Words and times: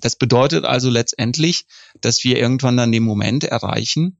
Das 0.00 0.16
bedeutet 0.16 0.64
also 0.64 0.90
letztendlich, 0.90 1.66
dass 2.00 2.24
wir 2.24 2.38
irgendwann 2.38 2.76
dann 2.76 2.92
den 2.92 3.02
Moment 3.02 3.44
erreichen, 3.44 4.18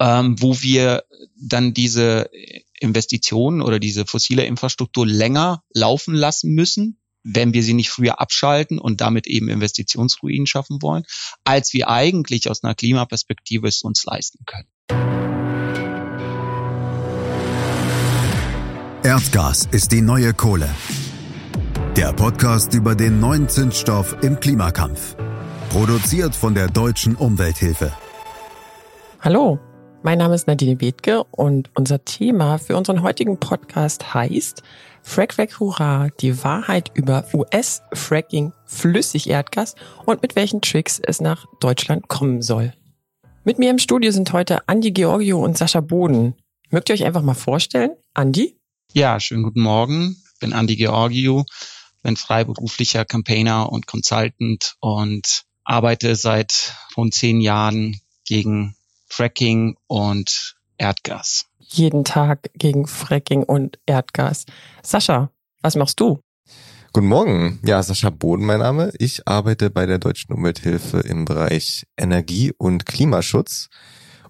ähm, 0.00 0.40
wo 0.40 0.60
wir 0.62 1.04
dann 1.36 1.74
diese 1.74 2.30
Investitionen 2.78 3.60
oder 3.60 3.78
diese 3.78 4.06
fossile 4.06 4.44
Infrastruktur 4.44 5.06
länger 5.06 5.62
laufen 5.72 6.14
lassen 6.14 6.54
müssen, 6.54 7.00
wenn 7.24 7.52
wir 7.52 7.62
sie 7.62 7.74
nicht 7.74 7.90
früher 7.90 8.20
abschalten 8.20 8.78
und 8.78 9.00
damit 9.00 9.26
eben 9.26 9.48
Investitionsruinen 9.48 10.46
schaffen 10.46 10.80
wollen, 10.80 11.04
als 11.44 11.72
wir 11.72 11.88
eigentlich 11.88 12.48
aus 12.48 12.62
einer 12.62 12.74
Klimaperspektive 12.74 13.66
es 13.68 13.82
uns 13.82 14.04
leisten 14.04 14.44
können. 14.46 14.68
Erdgas 19.02 19.68
ist 19.70 19.92
die 19.92 20.00
neue 20.00 20.34
Kohle. 20.34 20.68
Der 21.98 22.12
Podcast 22.12 22.74
über 22.74 22.94
den 22.94 23.18
neuen 23.18 23.48
Zinsstoff 23.48 24.16
im 24.22 24.38
Klimakampf. 24.38 25.16
Produziert 25.68 26.32
von 26.32 26.54
der 26.54 26.68
Deutschen 26.68 27.16
Umwelthilfe. 27.16 27.92
Hallo, 29.20 29.58
mein 30.04 30.18
Name 30.18 30.36
ist 30.36 30.46
Nadine 30.46 30.76
Bethke 30.76 31.24
und 31.24 31.72
unser 31.74 32.04
Thema 32.04 32.58
für 32.58 32.76
unseren 32.76 33.02
heutigen 33.02 33.40
Podcast 33.40 34.14
heißt 34.14 34.62
Frack 35.02 35.34
Frack 35.34 35.58
Hurra, 35.58 36.10
die 36.20 36.44
Wahrheit 36.44 36.92
über 36.94 37.24
US-Fracking 37.34 38.52
Flüssigerdgas 38.64 39.74
und 40.06 40.22
mit 40.22 40.36
welchen 40.36 40.60
Tricks 40.60 41.00
es 41.04 41.20
nach 41.20 41.46
Deutschland 41.58 42.06
kommen 42.06 42.42
soll. 42.42 42.74
Mit 43.42 43.58
mir 43.58 43.70
im 43.70 43.78
Studio 43.80 44.12
sind 44.12 44.32
heute 44.32 44.68
Andi 44.68 44.92
Georgio 44.92 45.44
und 45.44 45.58
Sascha 45.58 45.80
Boden. 45.80 46.36
Mögt 46.70 46.90
ihr 46.90 46.94
euch 46.94 47.04
einfach 47.04 47.22
mal 47.22 47.34
vorstellen? 47.34 47.90
Andi? 48.14 48.56
Ja, 48.92 49.18
schönen 49.18 49.42
guten 49.42 49.62
Morgen. 49.62 50.14
Ich 50.34 50.38
bin 50.38 50.52
Andi 50.52 50.76
Georgio, 50.76 51.44
bin 52.02 52.16
freiberuflicher 52.16 53.04
Campaigner 53.04 53.70
und 53.70 53.86
Consultant 53.86 54.76
und 54.80 55.44
arbeite 55.64 56.16
seit 56.16 56.74
rund 56.96 57.14
zehn 57.14 57.40
Jahren 57.40 58.00
gegen 58.24 58.76
Fracking 59.06 59.76
und 59.86 60.56
Erdgas. 60.78 61.46
Jeden 61.58 62.04
Tag 62.04 62.50
gegen 62.54 62.86
Fracking 62.86 63.42
und 63.42 63.78
Erdgas. 63.86 64.46
Sascha, 64.82 65.30
was 65.60 65.76
machst 65.76 66.00
du? 66.00 66.20
Guten 66.92 67.08
Morgen. 67.08 67.60
Ja, 67.64 67.82
Sascha 67.82 68.10
Boden 68.10 68.46
mein 68.46 68.60
Name. 68.60 68.92
Ich 68.98 69.28
arbeite 69.28 69.68
bei 69.68 69.84
der 69.84 69.98
Deutschen 69.98 70.32
Umwelthilfe 70.32 71.00
im 71.00 71.26
Bereich 71.26 71.84
Energie- 71.98 72.54
und 72.56 72.86
Klimaschutz 72.86 73.68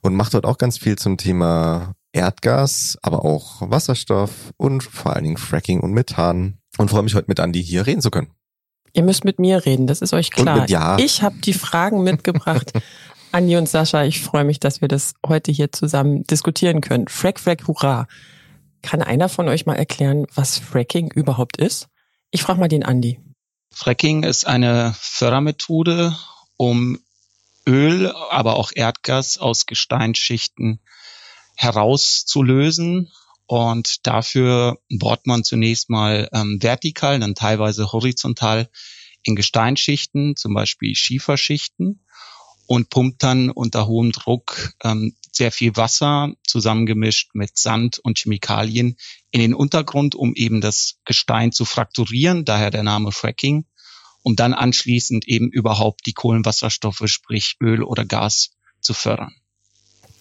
und 0.02 0.14
mache 0.14 0.32
dort 0.32 0.44
auch 0.44 0.58
ganz 0.58 0.78
viel 0.78 0.96
zum 0.96 1.16
Thema 1.16 1.94
Erdgas, 2.12 2.98
aber 3.02 3.24
auch 3.24 3.60
Wasserstoff 3.60 4.52
und 4.56 4.82
vor 4.82 5.14
allen 5.14 5.24
Dingen 5.24 5.36
Fracking 5.36 5.80
und 5.80 5.92
Methan 5.92 6.57
und 6.78 6.88
freue 6.88 7.02
mich 7.02 7.14
heute 7.14 7.26
mit 7.28 7.40
Andi 7.40 7.62
hier 7.62 7.86
reden 7.86 8.00
zu 8.00 8.10
können. 8.10 8.30
Ihr 8.94 9.02
müsst 9.02 9.24
mit 9.24 9.38
mir 9.38 9.66
reden, 9.66 9.86
das 9.86 10.00
ist 10.00 10.14
euch 10.14 10.30
klar. 10.30 10.62
Mit, 10.62 10.70
ja. 10.70 10.98
Ich 10.98 11.22
habe 11.22 11.36
die 11.38 11.52
Fragen 11.52 12.02
mitgebracht. 12.02 12.72
Andi 13.32 13.56
und 13.56 13.68
Sascha, 13.68 14.04
ich 14.04 14.20
freue 14.20 14.44
mich, 14.44 14.58
dass 14.58 14.80
wir 14.80 14.88
das 14.88 15.14
heute 15.26 15.52
hier 15.52 15.70
zusammen 15.70 16.24
diskutieren 16.24 16.80
können. 16.80 17.08
Frack, 17.08 17.38
Frack, 17.38 17.66
Hurra. 17.66 18.06
Kann 18.80 19.02
einer 19.02 19.28
von 19.28 19.48
euch 19.48 19.66
mal 19.66 19.74
erklären, 19.74 20.26
was 20.34 20.58
Fracking 20.58 21.10
überhaupt 21.10 21.58
ist? 21.58 21.88
Ich 22.30 22.42
frage 22.42 22.60
mal 22.60 22.68
den 22.68 22.84
Andi. 22.84 23.20
Fracking 23.70 24.22
ist 24.22 24.46
eine 24.46 24.94
Fördermethode, 24.98 26.16
um 26.56 26.98
Öl, 27.66 28.12
aber 28.30 28.56
auch 28.56 28.70
Erdgas 28.74 29.38
aus 29.38 29.66
Gesteinsschichten 29.66 30.80
herauszulösen. 31.54 33.10
Und 33.48 34.06
dafür 34.06 34.78
bohrt 34.90 35.26
man 35.26 35.42
zunächst 35.42 35.88
mal 35.88 36.28
ähm, 36.34 36.58
vertikal, 36.60 37.18
dann 37.18 37.34
teilweise 37.34 37.92
horizontal 37.92 38.68
in 39.22 39.36
Gesteinsschichten, 39.36 40.36
zum 40.36 40.52
Beispiel 40.52 40.94
Schieferschichten, 40.94 42.04
und 42.66 42.90
pumpt 42.90 43.22
dann 43.22 43.48
unter 43.48 43.86
hohem 43.86 44.12
Druck 44.12 44.74
ähm, 44.84 45.16
sehr 45.32 45.50
viel 45.50 45.74
Wasser 45.76 46.34
zusammengemischt 46.46 47.30
mit 47.32 47.56
Sand 47.56 47.98
und 48.00 48.18
Chemikalien 48.18 48.98
in 49.30 49.40
den 49.40 49.54
Untergrund, 49.54 50.14
um 50.14 50.34
eben 50.34 50.60
das 50.60 50.98
Gestein 51.06 51.50
zu 51.50 51.64
frakturieren, 51.64 52.44
daher 52.44 52.70
der 52.70 52.82
Name 52.82 53.12
Fracking, 53.12 53.64
um 54.22 54.36
dann 54.36 54.52
anschließend 54.52 55.26
eben 55.26 55.48
überhaupt 55.48 56.04
die 56.04 56.12
Kohlenwasserstoffe, 56.12 57.04
sprich 57.06 57.56
Öl 57.62 57.82
oder 57.82 58.04
Gas, 58.04 58.50
zu 58.82 58.92
fördern. 58.92 59.34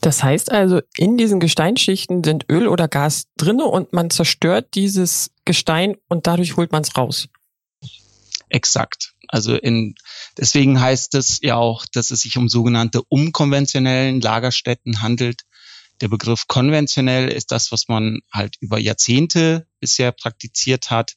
Das 0.01 0.23
heißt 0.23 0.51
also, 0.51 0.81
in 0.95 1.17
diesen 1.17 1.39
Gesteinsschichten 1.39 2.23
sind 2.23 2.45
Öl 2.49 2.67
oder 2.67 2.87
Gas 2.87 3.27
drinne 3.37 3.65
und 3.65 3.93
man 3.93 4.09
zerstört 4.09 4.75
dieses 4.75 5.31
Gestein 5.45 5.95
und 6.07 6.27
dadurch 6.27 6.55
holt 6.55 6.71
man 6.71 6.83
es 6.83 6.95
raus. 6.95 7.27
Exakt. 8.49 9.13
Also 9.27 9.55
in, 9.55 9.95
deswegen 10.37 10.79
heißt 10.79 11.15
es 11.15 11.39
ja 11.41 11.55
auch, 11.55 11.85
dass 11.91 12.11
es 12.11 12.21
sich 12.21 12.37
um 12.37 12.47
sogenannte 12.47 13.01
unkonventionellen 13.09 14.21
Lagerstätten 14.21 15.01
handelt. 15.01 15.41
Der 15.99 16.07
Begriff 16.07 16.47
konventionell 16.47 17.27
ist 17.29 17.51
das, 17.51 17.71
was 17.71 17.87
man 17.87 18.19
halt 18.31 18.55
über 18.59 18.77
Jahrzehnte 18.77 19.67
bisher 19.79 20.11
praktiziert 20.11 20.91
hat. 20.91 21.15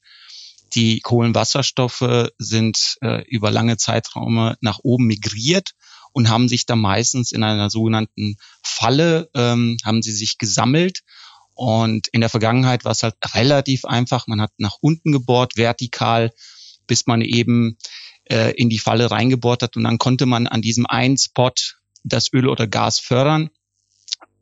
Die 0.74 1.00
Kohlenwasserstoffe 1.00 2.30
sind 2.38 2.96
äh, 3.02 3.22
über 3.28 3.50
lange 3.50 3.76
Zeiträume 3.76 4.56
nach 4.60 4.78
oben 4.82 5.06
migriert 5.06 5.74
und 6.12 6.28
haben 6.28 6.48
sich 6.48 6.66
da 6.66 6.76
meistens 6.76 7.32
in 7.32 7.42
einer 7.42 7.70
sogenannten 7.70 8.36
Falle, 8.62 9.30
ähm, 9.34 9.76
haben 9.84 10.02
sie 10.02 10.12
sich 10.12 10.38
gesammelt. 10.38 11.00
Und 11.54 12.08
in 12.08 12.20
der 12.20 12.30
Vergangenheit 12.30 12.84
war 12.84 12.92
es 12.92 13.02
halt 13.02 13.16
relativ 13.34 13.84
einfach. 13.84 14.26
Man 14.26 14.40
hat 14.40 14.52
nach 14.58 14.76
unten 14.80 15.12
gebohrt, 15.12 15.56
vertikal, 15.56 16.32
bis 16.86 17.06
man 17.06 17.20
eben 17.20 17.76
äh, 18.24 18.52
in 18.52 18.70
die 18.70 18.78
Falle 18.78 19.10
reingebohrt 19.10 19.62
hat. 19.62 19.76
Und 19.76 19.84
dann 19.84 19.98
konnte 19.98 20.26
man 20.26 20.46
an 20.46 20.62
diesem 20.62 20.86
einen 20.86 21.18
Spot 21.18 21.52
das 22.02 22.32
Öl 22.32 22.48
oder 22.48 22.66
Gas 22.66 22.98
fördern 22.98 23.50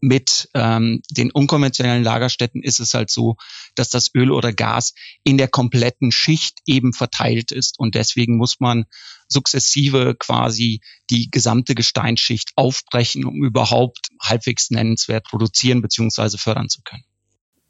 mit 0.01 0.49
ähm, 0.55 1.03
den 1.11 1.31
unkonventionellen 1.31 2.05
Lagerstätten 2.05 2.63
ist 2.63 2.81
es 2.81 2.95
halt 2.95 3.11
so, 3.11 3.37
dass 3.75 3.89
das 3.89 4.15
Öl 4.15 4.31
oder 4.31 4.53
Gas 4.53 4.95
in 5.25 5.39
der 5.39 5.49
kompletten 5.49 6.13
Schicht 6.13 6.59
eben 6.67 6.93
verteilt 6.93 7.53
ist. 7.53 7.79
Und 7.79 7.95
deswegen 7.95 8.37
muss 8.37 8.61
man 8.61 8.85
sukzessive 9.29 10.15
quasi 10.19 10.81
die 11.11 11.31
gesamte 11.31 11.75
Gesteinsschicht 11.75 12.53
aufbrechen, 12.57 13.25
um 13.25 13.45
überhaupt 13.45 14.09
halbwegs 14.21 14.71
nennenswert 14.71 15.25
produzieren 15.25 15.83
bzw. 15.83 16.39
fördern 16.39 16.69
zu 16.69 16.81
können. 16.83 17.05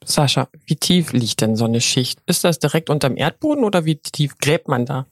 Sascha, 0.04 0.48
wie 0.66 0.76
tief 0.76 1.12
liegt 1.12 1.40
denn 1.40 1.56
so 1.56 1.64
eine 1.64 1.80
Schicht? 1.80 2.20
Ist 2.26 2.44
das 2.44 2.58
direkt 2.58 2.88
unterm 2.88 3.16
Erdboden 3.16 3.64
oder 3.64 3.84
wie 3.84 3.96
tief 3.96 4.38
gräbt 4.38 4.68
man 4.68 4.86
da? 4.86 5.06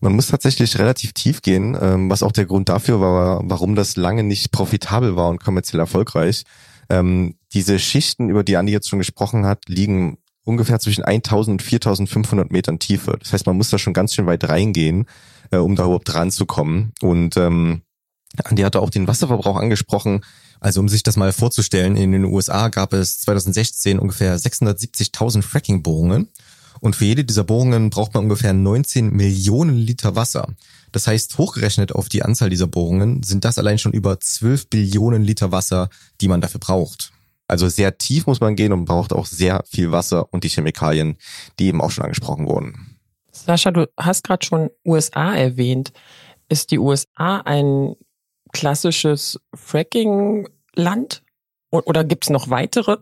Man 0.00 0.14
muss 0.14 0.28
tatsächlich 0.28 0.78
relativ 0.78 1.12
tief 1.12 1.42
gehen, 1.42 1.76
ähm, 1.80 2.10
was 2.10 2.22
auch 2.22 2.32
der 2.32 2.46
Grund 2.46 2.68
dafür 2.68 3.00
war, 3.00 3.40
warum 3.44 3.74
das 3.74 3.96
lange 3.96 4.22
nicht 4.22 4.52
profitabel 4.52 5.16
war 5.16 5.28
und 5.28 5.42
kommerziell 5.42 5.80
erfolgreich. 5.80 6.44
Ähm, 6.88 7.34
diese 7.52 7.78
Schichten, 7.78 8.30
über 8.30 8.44
die 8.44 8.56
Andi 8.56 8.72
jetzt 8.72 8.88
schon 8.88 9.00
gesprochen 9.00 9.44
hat, 9.44 9.68
liegen 9.68 10.18
ungefähr 10.44 10.78
zwischen 10.78 11.04
1000 11.04 11.54
und 11.54 11.62
4500 11.62 12.50
Metern 12.50 12.78
Tiefe. 12.78 13.16
Das 13.18 13.32
heißt, 13.32 13.46
man 13.46 13.56
muss 13.56 13.70
da 13.70 13.78
schon 13.78 13.92
ganz 13.92 14.14
schön 14.14 14.26
weit 14.26 14.48
reingehen, 14.48 15.06
äh, 15.50 15.58
um 15.58 15.76
da 15.76 15.84
überhaupt 15.84 16.14
ranzukommen. 16.14 16.92
Und 17.02 17.36
ähm, 17.36 17.82
Andi 18.44 18.62
hatte 18.62 18.80
auch 18.80 18.90
den 18.90 19.08
Wasserverbrauch 19.08 19.56
angesprochen. 19.56 20.20
Also 20.60 20.80
um 20.80 20.88
sich 20.88 21.02
das 21.02 21.16
mal 21.16 21.32
vorzustellen, 21.32 21.96
in 21.96 22.12
den 22.12 22.24
USA 22.24 22.68
gab 22.68 22.92
es 22.92 23.20
2016 23.20 23.98
ungefähr 23.98 24.36
670.000 24.36 25.42
Fracking-Bohrungen. 25.42 26.28
Und 26.80 26.96
für 26.96 27.04
jede 27.04 27.24
dieser 27.24 27.44
Bohrungen 27.44 27.90
braucht 27.90 28.14
man 28.14 28.24
ungefähr 28.24 28.52
19 28.52 29.10
Millionen 29.10 29.76
Liter 29.76 30.16
Wasser. 30.16 30.48
Das 30.92 31.06
heißt, 31.06 31.38
hochgerechnet 31.38 31.92
auf 31.92 32.08
die 32.08 32.22
Anzahl 32.22 32.50
dieser 32.50 32.66
Bohrungen 32.66 33.22
sind 33.22 33.44
das 33.44 33.58
allein 33.58 33.78
schon 33.78 33.92
über 33.92 34.20
12 34.20 34.68
Billionen 34.70 35.22
Liter 35.22 35.52
Wasser, 35.52 35.90
die 36.20 36.28
man 36.28 36.40
dafür 36.40 36.60
braucht. 36.60 37.12
Also 37.46 37.68
sehr 37.68 37.96
tief 37.96 38.26
muss 38.26 38.40
man 38.40 38.56
gehen 38.56 38.72
und 38.72 38.84
braucht 38.84 39.12
auch 39.12 39.26
sehr 39.26 39.64
viel 39.66 39.90
Wasser 39.90 40.32
und 40.32 40.44
die 40.44 40.50
Chemikalien, 40.50 41.16
die 41.58 41.66
eben 41.66 41.80
auch 41.80 41.90
schon 41.90 42.04
angesprochen 42.04 42.46
wurden. 42.46 42.98
Sascha, 43.32 43.70
du 43.70 43.88
hast 43.96 44.24
gerade 44.24 44.44
schon 44.44 44.70
USA 44.84 45.34
erwähnt. 45.34 45.92
Ist 46.48 46.70
die 46.70 46.78
USA 46.78 47.38
ein 47.38 47.94
klassisches 48.52 49.40
Fracking-Land? 49.54 51.22
Oder 51.70 52.04
gibt 52.04 52.24
es 52.24 52.30
noch 52.30 52.50
weitere? 52.50 52.98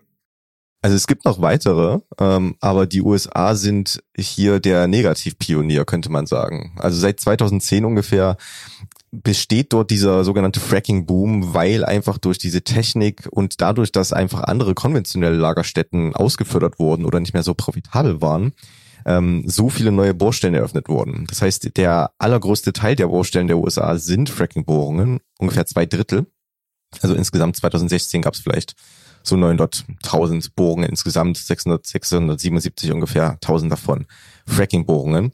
Also 0.83 0.95
es 0.97 1.07
gibt 1.07 1.25
noch 1.25 1.41
weitere, 1.41 1.99
ähm, 2.21 2.57
aber 2.61 2.87
die 2.87 3.03
USA 3.03 3.55
sind 3.55 4.03
hier 4.17 4.61
der 4.61 4.87
Negativpionier, 4.87 5.85
könnte 5.85 6.11
man 6.11 6.27
sagen. 6.27 6.77
Also 6.79 6.99
seit 6.99 7.19
2010 7.19 7.85
ungefähr 7.85 8.37
besteht 9.11 9.73
dort 9.73 9.91
dieser 9.91 10.25
sogenannte 10.25 10.61
Fracking-Boom, 10.61 11.55
weil 11.55 11.85
einfach 11.85 12.19
durch 12.19 12.39
diese 12.39 12.63
Technik 12.63 13.29
und 13.31 13.61
dadurch, 13.61 13.93
dass 13.93 14.13
einfach 14.13 14.43
andere 14.43 14.75
konventionelle 14.75 15.37
Lagerstätten 15.37 16.15
ausgefördert 16.15 16.79
wurden 16.79 17.05
oder 17.05 17.21
nicht 17.21 17.33
mehr 17.33 17.43
so 17.43 17.55
profitabel 17.55 18.21
waren, 18.21 18.53
ähm, 19.07 19.45
so 19.47 19.71
viele 19.71 19.93
neue 19.93 20.15
Bohrstellen 20.15 20.55
eröffnet 20.55 20.89
wurden. 20.89 21.27
Das 21.29 21.41
heißt, 21.41 21.77
der 21.77 22.11
allergrößte 22.19 22.73
Teil 22.73 22.97
der 22.97 23.07
Bohrstellen 23.07 23.47
der 23.47 23.59
USA 23.59 23.97
sind 23.97 24.29
Fracking-Bohrungen, 24.29 25.21
ungefähr 25.39 25.67
zwei 25.67 25.87
Drittel. 25.87 26.27
Also 27.01 27.15
insgesamt 27.15 27.57
2016 27.57 28.23
gab 28.23 28.35
es 28.35 28.41
vielleicht 28.41 28.75
so 29.27 29.37
900.000 29.37 30.51
Bohrungen 30.55 30.89
insgesamt, 30.89 31.37
600, 31.39 31.87
677 31.87 32.93
ungefähr 32.93 33.33
1000 33.33 33.73
davon 33.73 34.07
Fracking-Bohrungen. 34.47 35.33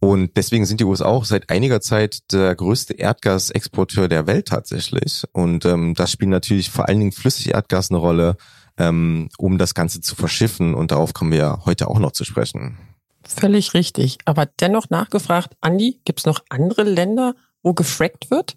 Und 0.00 0.36
deswegen 0.36 0.66
sind 0.66 0.80
die 0.80 0.84
USA 0.84 1.06
auch 1.06 1.24
seit 1.24 1.50
einiger 1.50 1.80
Zeit 1.80 2.32
der 2.32 2.54
größte 2.54 2.94
Erdgasexporteur 2.94 4.08
der 4.08 4.26
Welt 4.26 4.48
tatsächlich. 4.48 5.24
Und 5.32 5.64
ähm, 5.64 5.94
das 5.94 6.10
spielt 6.10 6.30
natürlich 6.30 6.70
vor 6.70 6.88
allen 6.88 6.98
Dingen 6.98 7.12
Flüssigerdgas 7.12 7.90
eine 7.90 7.98
Rolle, 7.98 8.36
ähm, 8.78 9.28
um 9.38 9.58
das 9.58 9.74
Ganze 9.74 10.00
zu 10.00 10.16
verschiffen. 10.16 10.74
Und 10.74 10.90
darauf 10.90 11.14
kommen 11.14 11.32
wir 11.32 11.60
heute 11.64 11.88
auch 11.88 11.98
noch 11.98 12.12
zu 12.12 12.24
sprechen. 12.24 12.78
Völlig 13.24 13.74
richtig. 13.74 14.18
Aber 14.24 14.46
dennoch 14.46 14.90
nachgefragt, 14.90 15.56
Andi, 15.60 16.00
gibt 16.04 16.20
es 16.20 16.26
noch 16.26 16.40
andere 16.48 16.82
Länder, 16.82 17.34
wo 17.62 17.74
gefrackt 17.74 18.30
wird? 18.30 18.56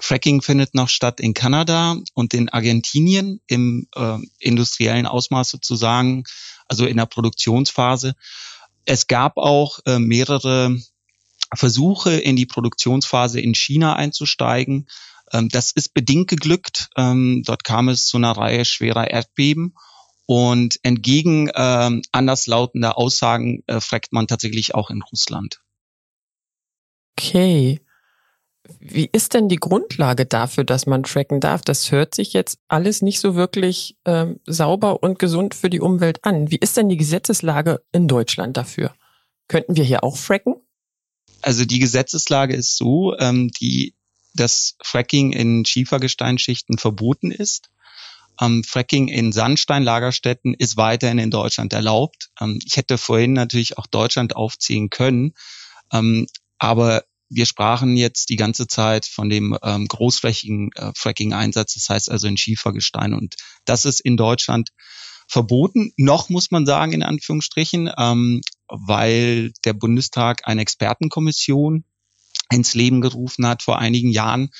Fracking 0.00 0.42
findet 0.42 0.74
noch 0.74 0.88
statt 0.88 1.20
in 1.20 1.34
Kanada 1.34 1.96
und 2.14 2.34
in 2.34 2.48
Argentinien 2.48 3.40
im 3.46 3.88
äh, 3.94 4.18
industriellen 4.38 5.06
Ausmaß 5.06 5.50
sozusagen, 5.50 6.24
also 6.66 6.86
in 6.86 6.96
der 6.96 7.06
Produktionsphase. 7.06 8.14
Es 8.84 9.06
gab 9.06 9.36
auch 9.36 9.80
äh, 9.86 9.98
mehrere 9.98 10.76
Versuche, 11.54 12.12
in 12.12 12.36
die 12.36 12.46
Produktionsphase 12.46 13.40
in 13.40 13.54
China 13.54 13.96
einzusteigen. 13.96 14.86
Ähm, 15.32 15.48
das 15.48 15.72
ist 15.72 15.94
bedingt 15.94 16.28
geglückt. 16.28 16.88
Ähm, 16.96 17.42
dort 17.44 17.64
kam 17.64 17.88
es 17.88 18.06
zu 18.06 18.16
einer 18.16 18.32
Reihe 18.32 18.64
schwerer 18.64 19.10
Erdbeben. 19.10 19.74
Und 20.26 20.78
entgegen 20.82 21.50
ähm, 21.54 22.02
anderslautender 22.12 22.98
Aussagen 22.98 23.62
äh, 23.66 23.80
fragt 23.80 24.12
man 24.12 24.26
tatsächlich 24.26 24.74
auch 24.74 24.90
in 24.90 25.00
Russland. 25.00 25.62
Okay. 27.18 27.80
Wie 28.80 29.08
ist 29.10 29.34
denn 29.34 29.48
die 29.48 29.56
Grundlage 29.56 30.26
dafür, 30.26 30.64
dass 30.64 30.86
man 30.86 31.02
tracken 31.02 31.40
darf? 31.40 31.62
Das 31.62 31.90
hört 31.90 32.14
sich 32.14 32.32
jetzt 32.32 32.58
alles 32.68 33.02
nicht 33.02 33.20
so 33.20 33.34
wirklich 33.34 33.96
ähm, 34.04 34.40
sauber 34.46 35.02
und 35.02 35.18
gesund 35.18 35.54
für 35.54 35.70
die 35.70 35.80
Umwelt 35.80 36.24
an. 36.24 36.50
Wie 36.50 36.56
ist 36.56 36.76
denn 36.76 36.88
die 36.88 36.96
Gesetzeslage 36.96 37.82
in 37.92 38.08
Deutschland 38.08 38.56
dafür? 38.56 38.94
Könnten 39.48 39.76
wir 39.76 39.84
hier 39.84 40.04
auch 40.04 40.16
fracken? 40.16 40.56
Also 41.40 41.64
die 41.64 41.78
Gesetzeslage 41.78 42.54
ist 42.54 42.76
so, 42.76 43.16
ähm, 43.18 43.50
die, 43.60 43.94
dass 44.34 44.76
Fracking 44.82 45.32
in 45.32 45.64
Schiefergesteinsschichten 45.64 46.78
verboten 46.78 47.30
ist. 47.30 47.70
Ähm, 48.40 48.62
Fracking 48.64 49.08
in 49.08 49.32
Sandsteinlagerstätten 49.32 50.54
ist 50.54 50.76
weiterhin 50.76 51.18
in 51.18 51.30
Deutschland 51.30 51.72
erlaubt. 51.72 52.30
Ähm, 52.40 52.58
ich 52.64 52.76
hätte 52.76 52.98
vorhin 52.98 53.32
natürlich 53.32 53.78
auch 53.78 53.86
Deutschland 53.86 54.36
aufziehen 54.36 54.90
können, 54.90 55.34
ähm, 55.92 56.26
aber 56.58 57.04
wir 57.30 57.46
sprachen 57.46 57.96
jetzt 57.96 58.30
die 58.30 58.36
ganze 58.36 58.66
Zeit 58.66 59.06
von 59.06 59.28
dem 59.28 59.56
ähm, 59.62 59.86
großflächigen 59.86 60.70
äh, 60.74 60.92
Fracking-Einsatz, 60.96 61.74
das 61.74 61.88
heißt 61.88 62.10
also 62.10 62.26
in 62.26 62.36
Schiefergestein. 62.36 63.14
Und 63.14 63.36
das 63.64 63.84
ist 63.84 64.00
in 64.00 64.16
Deutschland 64.16 64.70
verboten. 65.28 65.92
Noch 65.96 66.30
muss 66.30 66.50
man 66.50 66.64
sagen, 66.64 66.92
in 66.92 67.02
Anführungsstrichen, 67.02 67.90
ähm, 67.96 68.40
weil 68.68 69.52
der 69.64 69.74
Bundestag 69.74 70.48
eine 70.48 70.62
Expertenkommission 70.62 71.84
ins 72.50 72.74
Leben 72.74 73.00
gerufen 73.00 73.46
hat 73.46 73.62
vor 73.62 73.78
einigen 73.78 74.10
Jahren. 74.10 74.50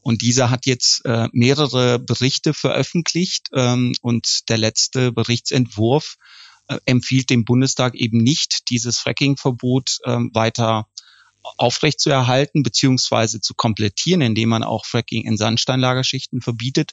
Und 0.00 0.22
dieser 0.22 0.50
hat 0.50 0.66
jetzt 0.66 1.04
äh, 1.04 1.28
mehrere 1.32 1.98
Berichte 1.98 2.54
veröffentlicht 2.54 3.48
ähm, 3.52 3.92
und 4.00 4.48
der 4.48 4.58
letzte 4.58 5.12
Berichtsentwurf 5.12 6.16
äh, 6.68 6.78
empfiehlt 6.84 7.30
dem 7.30 7.44
Bundestag 7.44 7.94
eben 7.94 8.18
nicht, 8.18 8.70
dieses 8.70 8.98
Fracking-Verbot 8.98 9.98
äh, 10.04 10.18
weiter 10.32 10.86
aufrechtzuerhalten 11.42 12.62
beziehungsweise 12.62 13.40
zu 13.40 13.54
komplettieren, 13.54 14.20
indem 14.20 14.50
man 14.50 14.62
auch 14.62 14.84
Fracking 14.84 15.24
in 15.24 15.36
Sandsteinlagerschichten 15.36 16.40
verbietet, 16.40 16.92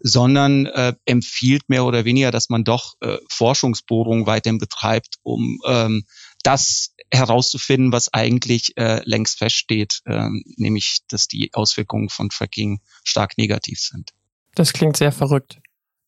sondern 0.00 0.66
äh, 0.66 0.94
empfiehlt 1.04 1.68
mehr 1.68 1.84
oder 1.84 2.04
weniger, 2.04 2.30
dass 2.30 2.48
man 2.48 2.64
doch 2.64 2.94
äh, 3.00 3.18
Forschungsbohrungen 3.28 4.26
weiterhin 4.26 4.58
betreibt, 4.58 5.16
um 5.22 5.60
ähm, 5.66 6.04
das 6.42 6.94
herauszufinden, 7.12 7.92
was 7.92 8.12
eigentlich 8.12 8.76
äh, 8.76 9.00
längst 9.04 9.38
feststeht, 9.38 10.00
äh, 10.04 10.28
nämlich 10.56 11.00
dass 11.08 11.26
die 11.26 11.50
Auswirkungen 11.54 12.10
von 12.10 12.30
Fracking 12.30 12.80
stark 13.02 13.38
negativ 13.38 13.80
sind. 13.80 14.10
Das 14.54 14.72
klingt 14.72 14.96
sehr 14.96 15.12
verrückt, 15.12 15.60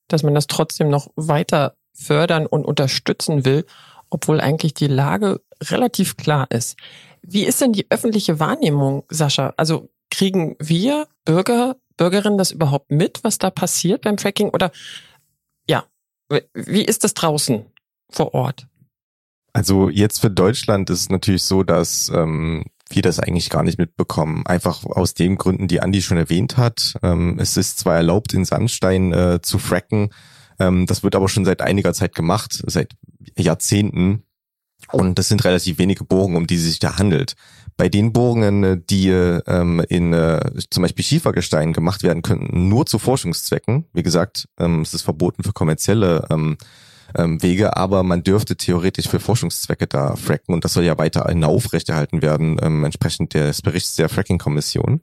dass 0.09 0.23
man 0.23 0.35
das 0.35 0.47
trotzdem 0.47 0.89
noch 0.89 1.09
weiter 1.17 1.77
fördern 1.95 2.47
und 2.47 2.65
unterstützen 2.65 3.45
will, 3.45 3.67
obwohl 4.09 4.41
eigentlich 4.41 4.75
die 4.75 4.87
Lage 4.87 5.41
relativ 5.63 6.17
klar 6.17 6.47
ist. 6.51 6.77
Wie 7.23 7.45
ist 7.45 7.61
denn 7.61 7.73
die 7.73 7.87
öffentliche 7.91 8.41
Wahrnehmung, 8.41 9.05
Sascha? 9.09 9.53
Also 9.57 9.91
kriegen 10.11 10.57
wir 10.59 11.07
Bürger, 11.25 11.77
Bürgerinnen 11.97 12.39
das 12.39 12.51
überhaupt 12.51 12.91
mit, 12.91 13.23
was 13.23 13.39
da 13.39 13.51
passiert 13.51 14.03
beim 14.03 14.17
Tracking? 14.17 14.51
Oder 14.51 14.73
ja, 15.69 15.85
wie 16.55 16.85
ist 16.85 17.05
das 17.05 17.15
draußen 17.15 17.67
vor 18.11 18.35
Ort? 18.35 18.67
Also 19.53 19.89
jetzt 19.89 20.21
für 20.21 20.31
Deutschland 20.31 20.91
ist 20.91 21.01
es 21.01 21.09
natürlich 21.11 21.43
so, 21.43 21.63
dass 21.63 22.11
ähm, 22.15 22.65
wir 22.89 23.03
das 23.03 23.19
eigentlich 23.19 23.51
gar 23.51 23.63
nicht 23.63 23.79
mitbekommen. 23.79 24.47
Einfach 24.47 24.85
aus 24.85 25.15
den 25.15 25.37
Gründen, 25.37 25.69
die 25.69 25.81
Andi 25.81 26.03
schon 26.03 26.17
erwähnt 26.17 26.57
hat. 26.57 26.95
Ähm, 27.03 27.39
es 27.39 27.57
ist 27.57 27.79
zwar 27.79 27.97
erlaubt, 27.97 28.33
in 28.33 28.45
Sandstein 28.45 29.13
äh, 29.13 29.41
zu 29.43 29.59
fracken, 29.59 30.11
ähm, 30.61 30.87
das 30.87 31.03
wird 31.03 31.17
aber 31.17 31.29
schon 31.29 31.45
seit 31.45 31.63
einiger 31.63 31.93
Zeit 31.95 32.15
gemacht, 32.15 32.63
seit 32.67 32.93
Jahrzehnten. 33.37 34.23
Und 34.93 35.19
das 35.19 35.29
sind 35.29 35.45
relativ 35.45 35.79
wenige 35.79 36.05
Bohrungen, 36.05 36.37
um 36.37 36.47
die 36.47 36.57
es 36.57 36.65
sich 36.65 36.79
da 36.79 36.99
handelt. 36.99 37.35
Bei 37.77 37.89
den 37.89 38.13
Bohrungen, 38.13 38.65
äh, 38.65 38.81
die 38.89 39.09
ähm, 39.09 39.83
in 39.89 40.13
äh, 40.13 40.41
zum 40.71 40.83
Beispiel 40.83 41.05
Schiefergestein 41.05 41.73
gemacht 41.73 42.03
werden 42.03 42.23
könnten, 42.23 42.69
nur 42.69 42.87
zu 42.87 42.99
Forschungszwecken, 42.99 43.87
wie 43.93 44.03
gesagt, 44.03 44.49
ähm, 44.59 44.83
es 44.83 44.95
ist 44.95 45.03
verboten 45.03 45.43
für 45.43 45.53
kommerzielle 45.53 46.27
ähm, 46.31 46.59
ähm, 47.17 47.43
Wege, 47.43 47.77
aber 47.77 48.03
man 48.03 48.23
dürfte 48.23 48.57
theoretisch 48.57 49.09
für 49.09 49.21
Forschungszwecke 49.21 49.87
da 49.87 50.17
fracken 50.17 50.55
und 50.55 50.65
das 50.65 50.75
soll 50.75 50.85
ja 50.85 50.99
weiterhin 50.99 51.45
aufrechterhalten 51.45 52.23
werden, 52.23 52.59
ähm, 52.63 52.85
entsprechend 52.85 53.35
des 53.35 53.63
Berichts 53.63 53.97
der 53.97 54.09
Fracking-Kommission. 54.09 55.01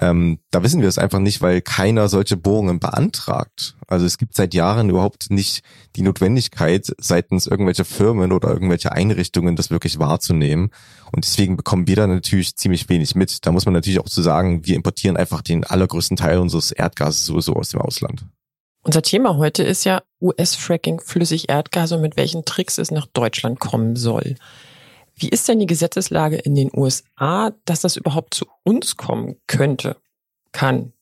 Ähm, 0.00 0.38
da 0.50 0.62
wissen 0.62 0.80
wir 0.80 0.88
es 0.88 0.98
einfach 0.98 1.18
nicht, 1.18 1.42
weil 1.42 1.60
keiner 1.60 2.08
solche 2.08 2.36
Bohrungen 2.36 2.78
beantragt. 2.78 3.74
Also 3.88 4.06
es 4.06 4.18
gibt 4.18 4.36
seit 4.36 4.54
Jahren 4.54 4.90
überhaupt 4.90 5.30
nicht 5.30 5.64
die 5.96 6.02
Notwendigkeit, 6.02 6.94
seitens 6.98 7.46
irgendwelcher 7.46 7.84
Firmen 7.84 8.32
oder 8.32 8.48
irgendwelcher 8.48 8.92
Einrichtungen 8.92 9.56
das 9.56 9.70
wirklich 9.70 9.98
wahrzunehmen. 9.98 10.70
Und 11.10 11.24
deswegen 11.24 11.56
bekommen 11.56 11.88
wir 11.88 11.96
da 11.96 12.06
natürlich 12.06 12.56
ziemlich 12.56 12.88
wenig 12.88 13.14
mit. 13.14 13.44
Da 13.44 13.50
muss 13.50 13.64
man 13.64 13.74
natürlich 13.74 13.98
auch 13.98 14.08
zu 14.08 14.22
sagen, 14.22 14.64
wir 14.66 14.76
importieren 14.76 15.16
einfach 15.16 15.42
den 15.42 15.64
allergrößten 15.64 16.16
Teil 16.16 16.38
unseres 16.38 16.70
Erdgases 16.70 17.26
sowieso 17.26 17.54
aus 17.54 17.70
dem 17.70 17.80
Ausland. 17.80 18.24
Unser 18.88 19.02
Thema 19.02 19.36
heute 19.36 19.64
ist 19.64 19.84
ja 19.84 20.02
US-Fracking, 20.18 21.02
flüssig 21.02 21.50
Erdgas 21.50 21.92
und 21.92 22.00
mit 22.00 22.16
welchen 22.16 22.46
Tricks 22.46 22.78
es 22.78 22.90
nach 22.90 23.04
Deutschland 23.04 23.60
kommen 23.60 23.96
soll. 23.96 24.36
Wie 25.14 25.28
ist 25.28 25.46
denn 25.46 25.58
die 25.58 25.66
Gesetzeslage 25.66 26.36
in 26.36 26.54
den 26.54 26.70
USA, 26.74 27.52
dass 27.66 27.82
das 27.82 27.98
überhaupt 27.98 28.32
zu 28.32 28.46
uns 28.62 28.96
kommen 28.96 29.36
könnte, 29.46 29.98
kann? 30.52 30.94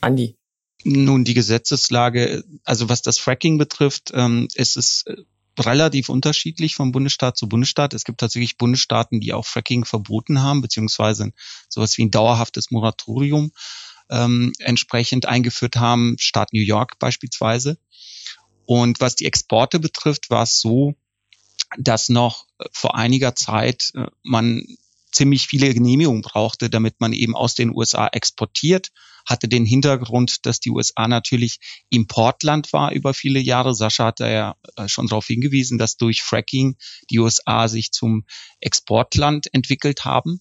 Andi. 0.00 0.38
Nun, 0.84 1.24
die 1.24 1.34
Gesetzeslage, 1.34 2.44
also 2.64 2.88
was 2.88 3.02
das 3.02 3.18
Fracking 3.18 3.58
betrifft, 3.58 4.10
ähm, 4.14 4.48
ist 4.54 4.78
es 4.78 5.02
äh, 5.04 5.16
relativ 5.60 6.08
unterschiedlich 6.08 6.76
von 6.76 6.92
Bundesstaat 6.92 7.36
zu 7.36 7.46
Bundesstaat. 7.46 7.92
Es 7.92 8.04
gibt 8.04 8.20
tatsächlich 8.20 8.56
Bundesstaaten, 8.56 9.20
die 9.20 9.34
auch 9.34 9.44
Fracking 9.44 9.84
verboten 9.84 10.40
haben, 10.40 10.62
beziehungsweise 10.62 11.32
sowas 11.68 11.98
wie 11.98 12.06
ein 12.06 12.10
dauerhaftes 12.10 12.70
Moratorium 12.70 13.52
ähm, 14.10 14.52
entsprechend 14.58 15.26
eingeführt 15.26 15.76
haben, 15.76 16.16
Staat 16.18 16.52
New 16.52 16.62
York 16.62 16.98
beispielsweise. 16.98 17.78
Und 18.66 19.00
was 19.00 19.16
die 19.16 19.26
Exporte 19.26 19.80
betrifft, 19.80 20.30
war 20.30 20.42
es 20.42 20.60
so, 20.60 20.94
dass 21.78 22.08
noch 22.08 22.46
vor 22.72 22.96
einiger 22.96 23.34
Zeit 23.34 23.92
äh, 23.94 24.06
man 24.22 24.64
ziemlich 25.12 25.46
viele 25.46 25.72
Genehmigungen 25.72 26.22
brauchte, 26.22 26.70
damit 26.70 27.00
man 27.00 27.12
eben 27.12 27.34
aus 27.34 27.54
den 27.54 27.74
USA 27.74 28.08
exportiert. 28.08 28.90
Hatte 29.26 29.48
den 29.48 29.66
Hintergrund, 29.66 30.46
dass 30.46 30.60
die 30.60 30.70
USA 30.70 31.08
natürlich 31.08 31.58
Importland 31.90 32.72
war 32.72 32.92
über 32.92 33.12
viele 33.14 33.40
Jahre. 33.40 33.74
Sascha 33.74 34.06
hat 34.06 34.20
da 34.20 34.28
ja 34.28 34.56
äh, 34.76 34.88
schon 34.88 35.06
darauf 35.06 35.26
hingewiesen, 35.26 35.78
dass 35.78 35.96
durch 35.96 36.22
Fracking 36.22 36.76
die 37.10 37.18
USA 37.18 37.68
sich 37.68 37.90
zum 37.92 38.24
Exportland 38.60 39.52
entwickelt 39.52 40.04
haben. 40.04 40.40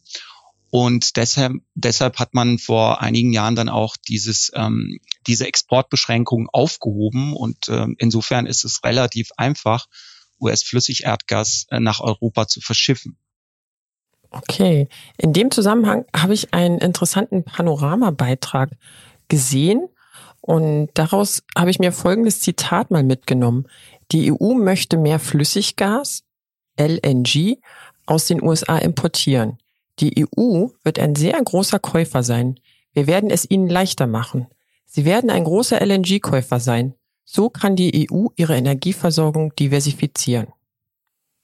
Und 0.69 1.15
deshalb, 1.15 1.53
deshalb 1.75 2.19
hat 2.19 2.33
man 2.33 2.57
vor 2.57 3.01
einigen 3.01 3.31
Jahren 3.31 3.55
dann 3.55 3.69
auch 3.69 3.95
dieses, 4.07 4.51
ähm, 4.53 4.99
diese 5.25 5.47
Exportbeschränkungen 5.47 6.47
aufgehoben. 6.51 7.33
Und 7.33 7.69
ähm, 7.69 7.95
insofern 7.99 8.45
ist 8.45 8.65
es 8.65 8.83
relativ 8.83 9.29
einfach, 9.37 9.85
US-Flüssigerdgas 10.39 11.67
äh, 11.69 11.79
nach 11.79 11.99
Europa 11.99 12.47
zu 12.47 12.61
verschiffen. 12.61 13.17
Okay, 14.29 14.89
in 15.17 15.31
dem 15.31 15.51
Zusammenhang 15.51 16.05
habe 16.15 16.33
ich 16.33 16.53
einen 16.53 16.79
interessanten 16.79 17.43
Panoramabeitrag 17.45 18.71
gesehen 19.29 19.87
und 20.41 20.89
daraus 20.93 21.43
habe 21.57 21.69
ich 21.69 21.79
mir 21.79 21.91
folgendes 21.91 22.41
Zitat 22.41 22.91
mal 22.91 23.03
mitgenommen. 23.03 23.67
Die 24.11 24.31
EU 24.31 24.53
möchte 24.53 24.97
mehr 24.97 25.19
Flüssiggas, 25.19 26.23
LNG, 26.77 27.57
aus 28.05 28.25
den 28.25 28.41
USA 28.41 28.77
importieren. 28.77 29.57
Die 29.99 30.25
EU 30.25 30.67
wird 30.83 30.99
ein 30.99 31.15
sehr 31.15 31.41
großer 31.41 31.79
Käufer 31.79 32.23
sein. 32.23 32.59
Wir 32.93 33.07
werden 33.07 33.29
es 33.29 33.49
ihnen 33.49 33.67
leichter 33.67 34.07
machen. 34.07 34.47
Sie 34.85 35.05
werden 35.05 35.29
ein 35.29 35.43
großer 35.43 35.81
LNG-Käufer 35.83 36.59
sein. 36.59 36.93
So 37.25 37.49
kann 37.49 37.75
die 37.75 38.09
EU 38.09 38.27
ihre 38.35 38.55
Energieversorgung 38.55 39.53
diversifizieren. 39.55 40.47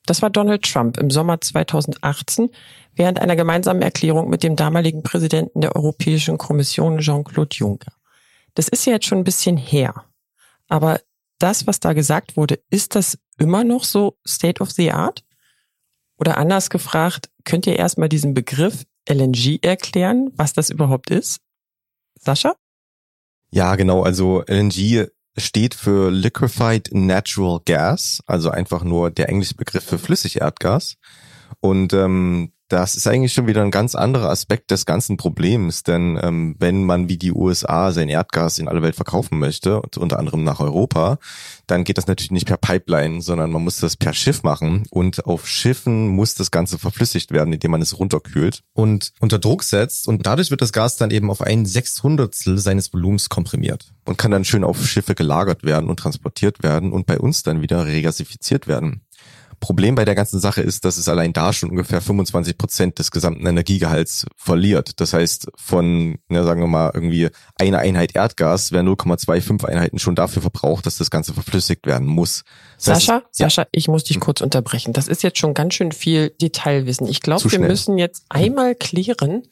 Das 0.06 0.22
war 0.22 0.30
Donald 0.30 0.64
Trump 0.64 0.98
im 0.98 1.10
Sommer 1.10 1.40
2018 1.40 2.50
während 2.96 3.20
einer 3.20 3.36
gemeinsamen 3.36 3.82
Erklärung 3.82 4.30
mit 4.30 4.44
dem 4.44 4.56
damaligen 4.56 5.02
Präsidenten 5.02 5.62
der 5.62 5.76
Europäischen 5.76 6.38
Kommission 6.38 7.00
Jean-Claude 7.00 7.56
Juncker. 7.56 7.94
Das 8.54 8.68
ist 8.68 8.86
ja 8.86 8.94
jetzt 8.94 9.06
schon 9.06 9.20
ein 9.20 9.24
bisschen 9.24 9.58
her. 9.58 10.06
Aber 10.68 11.00
das, 11.40 11.68
was 11.68 11.80
da 11.80 11.94
gesagt 11.94 12.38
wurde, 12.38 12.60
ist 12.70 12.96
das 12.96 13.18
immer 13.38 13.64
noch 13.64 13.84
so 13.84 14.18
State 14.28 14.62
of 14.62 14.72
the 14.72 14.92
Art? 14.92 15.24
Oder 16.18 16.38
anders 16.38 16.70
gefragt, 16.70 17.30
könnt 17.44 17.68
ihr 17.68 17.78
erstmal 17.78 18.10
diesen 18.10 18.34
Begriff 18.34 18.86
LNG 19.10 19.60
erklären, 19.62 20.32
was 20.36 20.54
das 20.54 20.70
überhaupt 20.70 21.10
ist? 21.10 21.40
Sascha? 22.20 22.56
Ja, 23.52 23.76
genau. 23.76 24.04
Also 24.04 24.44
LNG 24.48 25.08
steht 25.38 25.74
für 25.74 26.10
Liquefied 26.10 26.90
Natural 26.94 27.60
Gas, 27.66 28.22
also 28.26 28.50
einfach 28.50 28.84
nur 28.84 29.12
der 29.12 29.30
englische 29.30 29.56
Begriff 29.56 29.84
für 29.84 30.00
Flüssigerdgas. 30.00 30.96
Und 31.60 31.94
ähm, 31.94 32.53
das 32.70 32.96
ist 32.96 33.08
eigentlich 33.08 33.34
schon 33.34 33.48
wieder 33.48 33.62
ein 33.62 33.72
ganz 33.72 33.94
anderer 33.94 34.30
Aspekt 34.30 34.72
des 34.72 34.86
ganzen 34.86 35.18
Problems, 35.18 35.84
denn 35.84 36.20
ähm, 36.22 36.56
wenn 36.60 36.84
man 36.86 37.10
wie 37.10 37.18
die 37.18 37.32
USA 37.32 37.92
sein 37.92 38.10
Erdgas 38.10 38.58
in 38.58 38.68
alle 38.68 38.82
Welt 38.82 38.96
verkaufen 38.96 39.40
möchte, 39.40 39.82
und 39.82 39.98
unter 39.98 40.20
anderem 40.20 40.44
nach 40.44 40.60
Europa, 40.60 41.20
dann 41.68 41.84
geht 41.84 41.98
das 41.98 42.08
natürlich 42.08 42.32
nicht 42.32 42.48
per 42.48 42.58
Pipeline, 42.58 43.22
sondern 43.22 43.52
man 43.52 43.64
muss 43.64 43.78
das 43.78 43.98
per 43.98 44.14
Schiff 44.14 44.44
machen 44.44 44.86
und 44.90 45.26
auf 45.26 45.48
Schiffen 45.48 46.08
muss 46.08 46.36
das 46.36 46.52
Ganze 46.52 46.80
verflüssigt 46.80 47.32
werden, 47.32 47.54
indem 47.54 47.72
man 47.72 47.82
es 47.82 48.00
runterkühlt 48.00 48.64
und 48.74 49.14
unter 49.20 49.40
Druck 49.40 49.64
setzt 49.64 50.08
und 50.08 50.26
dadurch 50.26 50.52
wird 50.52 50.62
das 50.62 50.74
Gas 50.74 50.98
dann 50.98 51.12
eben 51.12 51.30
auf 51.30 51.42
ein 51.42 51.66
Sechshundertstel 51.66 52.58
seines 52.58 52.94
Volumens 52.94 53.30
komprimiert 53.30 53.94
und 54.06 54.18
kann 54.18 54.32
dann 54.32 54.46
schön 54.46 54.64
auf 54.64 54.86
Schiffe 54.86 55.16
gelagert 55.16 55.64
werden 55.64 55.90
und 55.90 56.00
transportiert 56.00 56.64
werden 56.64 56.92
und 56.92 57.06
bei 57.06 57.20
uns 57.20 57.44
dann 57.44 57.62
wieder 57.62 57.86
regasifiziert 57.86 58.68
werden. 58.68 59.03
Problem 59.64 59.96
bei 59.96 60.04
der 60.04 60.14
ganzen 60.14 60.42
Sache 60.42 60.62
ist, 60.62 60.84
dass 60.84 60.98
es 60.98 61.08
allein 61.08 61.32
da 61.32 61.54
schon 61.54 61.70
ungefähr 61.70 62.02
25 62.02 62.58
Prozent 62.58 63.00
des 63.00 63.12
gesamten 63.12 63.46
Energiegehalts 63.46 64.26
verliert. 64.36 65.00
Das 65.00 65.14
heißt, 65.14 65.48
von, 65.56 66.18
ja, 66.30 66.44
sagen 66.44 66.60
wir 66.60 66.68
mal, 66.68 66.92
irgendwie 66.94 67.30
eine 67.56 67.80
Einheit 67.80 68.14
Erdgas 68.14 68.74
wäre 68.74 68.84
0,25 68.84 69.64
Einheiten 69.64 70.00
schon 70.00 70.16
dafür 70.16 70.42
verbraucht, 70.42 70.86
dass 70.86 70.98
das 70.98 71.10
Ganze 71.10 71.34
verflüssigt 71.34 71.88
werden 71.88 72.08
muss. 72.08 72.44
Das 72.76 72.86
Sascha, 72.86 73.16
heißt, 73.16 73.26
Sascha, 73.32 73.68
ich 73.72 73.88
muss 73.88 74.04
dich 74.04 74.18
hm. 74.18 74.22
kurz 74.22 74.42
unterbrechen. 74.42 74.92
Das 74.92 75.08
ist 75.08 75.24
jetzt 75.24 75.38
schon 75.38 75.54
ganz 75.54 75.76
schön 75.76 75.94
viel 75.94 76.32
Detailwissen. 76.42 77.08
Ich 77.08 77.22
glaube, 77.22 77.50
wir 77.50 77.60
müssen 77.60 77.98
jetzt 77.98 78.26
einmal 78.28 78.76
klären, 78.76 79.44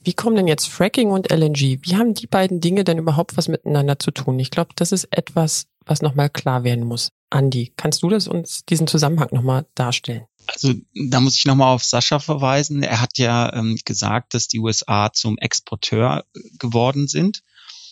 wie 0.00 0.14
kommen 0.14 0.36
denn 0.36 0.46
jetzt 0.46 0.66
Fracking 0.68 1.10
und 1.10 1.30
LNG? 1.30 1.80
Wie 1.82 1.96
haben 1.96 2.14
die 2.14 2.26
beiden 2.26 2.62
Dinge 2.62 2.84
denn 2.84 2.96
überhaupt 2.96 3.36
was 3.36 3.48
miteinander 3.48 3.98
zu 3.98 4.12
tun? 4.12 4.38
Ich 4.38 4.50
glaube, 4.50 4.70
das 4.76 4.92
ist 4.92 5.08
etwas, 5.10 5.66
was 5.86 6.02
nochmal 6.02 6.28
klar 6.28 6.64
werden 6.64 6.84
muss. 6.84 7.12
Andi, 7.30 7.72
kannst 7.76 8.02
du 8.02 8.08
das 8.08 8.28
uns 8.28 8.64
diesen 8.66 8.86
Zusammenhang 8.86 9.28
nochmal 9.32 9.66
darstellen? 9.74 10.26
Also 10.46 10.74
da 10.94 11.20
muss 11.20 11.36
ich 11.36 11.44
nochmal 11.44 11.74
auf 11.74 11.84
Sascha 11.84 12.18
verweisen. 12.18 12.82
Er 12.82 13.00
hat 13.00 13.18
ja 13.18 13.52
ähm, 13.52 13.78
gesagt, 13.84 14.34
dass 14.34 14.48
die 14.48 14.60
USA 14.60 15.12
zum 15.12 15.38
Exporteur 15.38 16.24
äh, 16.34 16.40
geworden 16.58 17.08
sind. 17.08 17.42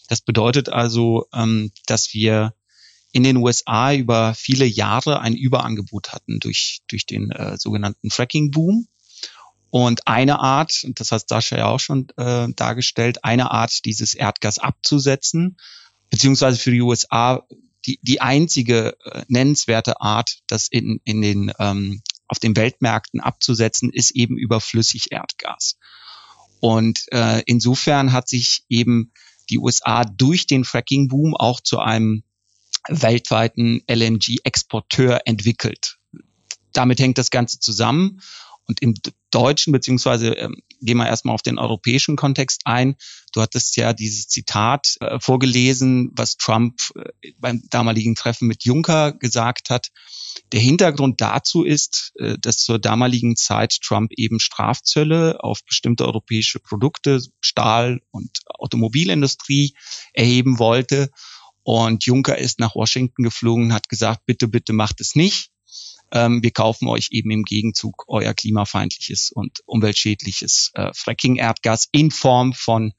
Das 0.09 0.21
bedeutet 0.21 0.69
also, 0.69 1.27
ähm, 1.33 1.73
dass 1.87 2.15
wir 2.15 2.55
in 3.13 3.23
den 3.23 3.37
USA 3.37 3.93
über 3.95 4.35
viele 4.35 4.67
Jahre 4.67 5.21
ein 5.21 5.35
Überangebot 5.35 6.13
hatten 6.13 6.41
durch, 6.41 6.83
durch 6.89 7.07
den 7.07 7.31
äh, 7.31 7.57
sogenannten 7.59 8.11
Fracking-Boom. 8.11 8.89
Und 9.71 10.07
eine 10.07 10.39
Art, 10.39 10.83
und 10.85 11.01
das 11.01 11.11
hat 11.11 11.29
Sascha 11.29 11.57
ja 11.57 11.67
auch 11.67 11.81
schon 11.81 12.09
äh, 12.17 12.47
dargestellt, 12.55 13.25
eine 13.25 13.51
Art, 13.51 13.85
dieses 13.85 14.15
Erdgas 14.15 14.59
abzusetzen, 14.59 15.57
beziehungsweise 16.11 16.59
für 16.59 16.71
die 16.71 16.81
USA 16.81 17.45
die, 17.87 17.99
die 18.03 18.21
einzige 18.21 18.97
äh, 19.05 19.25
nennenswerte 19.29 20.01
Art, 20.01 20.39
das 20.47 20.69
in, 20.69 21.01
in 21.05 21.21
den, 21.21 21.53
ähm, 21.59 22.03
auf 22.29 22.39
den 22.39 22.57
Weltmärkten 22.57 23.21
abzusetzen, 23.21 23.91
ist 23.91 24.13
eben 24.13 24.37
über 24.39 24.61
Flüssigerdgas. 24.61 25.79
Und 26.61 27.05
äh, 27.13 27.43
insofern 27.47 28.13
hat 28.13 28.29
sich 28.29 28.65
eben 28.69 29.13
die 29.51 29.59
USA 29.59 30.05
durch 30.05 30.47
den 30.47 30.65
Fracking-Boom 30.65 31.37
auch 31.37 31.61
zu 31.61 31.79
einem 31.79 32.23
weltweiten 32.89 33.83
LNG-Exporteur 33.87 35.23
entwickelt. 35.27 35.99
Damit 36.73 37.01
hängt 37.01 37.19
das 37.19 37.31
Ganze 37.31 37.61
zusammen. 37.61 38.21
Und 38.67 38.81
im 38.81 38.95
deutschen, 39.35 39.73
beziehungsweise 39.73 40.33
ähm, 40.35 40.63
gehen 40.81 40.97
wir 40.97 41.07
erstmal 41.07 41.35
auf 41.35 41.43
den 41.43 41.59
europäischen 41.59 42.17
Kontext 42.17 42.63
ein. 42.65 42.97
Du 43.33 43.41
hattest 43.41 43.77
ja 43.77 43.93
dieses 43.93 44.29
Zitat 44.29 44.97
äh, 45.01 45.19
vorgelesen, 45.21 46.13
was 46.15 46.37
Trump 46.37 46.81
äh, 46.95 47.33
beim 47.39 47.63
damaligen 47.71 48.15
Treffen 48.15 48.47
mit 48.47 48.65
Juncker 48.65 49.13
gesagt 49.13 49.71
hat. 49.71 49.89
Der 50.53 50.61
Hintergrund 50.61 51.21
dazu 51.21 51.65
ist, 51.65 52.13
äh, 52.19 52.37
dass 52.41 52.59
zur 52.59 52.79
damaligen 52.79 53.37
Zeit 53.37 53.79
Trump 53.83 54.13
eben 54.17 54.41
Strafzölle 54.41 55.43
auf 55.43 55.65
bestimmte 55.65 56.05
europäische 56.07 56.61
Produkte, 56.61 57.21
Stahl 57.41 58.01
und 58.11 58.31
Automobilindustrie 58.47 59.75
erheben 60.13 60.59
wollte. 60.59 61.11
Und 61.63 62.05
Juncker 62.05 62.37
ist 62.39 62.61
nach 62.61 62.75
Washington 62.75 63.23
geflogen 63.23 63.67
und 63.67 63.73
hat 63.73 63.89
gesagt, 63.89 64.27
bitte, 64.27 64.49
bitte 64.49 64.75
macht 64.75 65.01
es 65.01 65.15
nicht 65.15 65.54
ähm, 66.15 66.43
wir 66.43 66.53
kaufen 66.53 66.89
euch 66.89 67.09
eben 67.11 67.31
im 67.33 67.43
Gegenzug 67.43 68.05
euer 68.07 68.33
klimafeindliches 68.33 69.31
und 69.35 69.59
umweltschädliches 69.67 70.71
äh, 70.75 70.91
Fracking-Erdgas 70.95 71.89
in 71.91 72.13
Form 72.13 72.53
von 72.53 72.95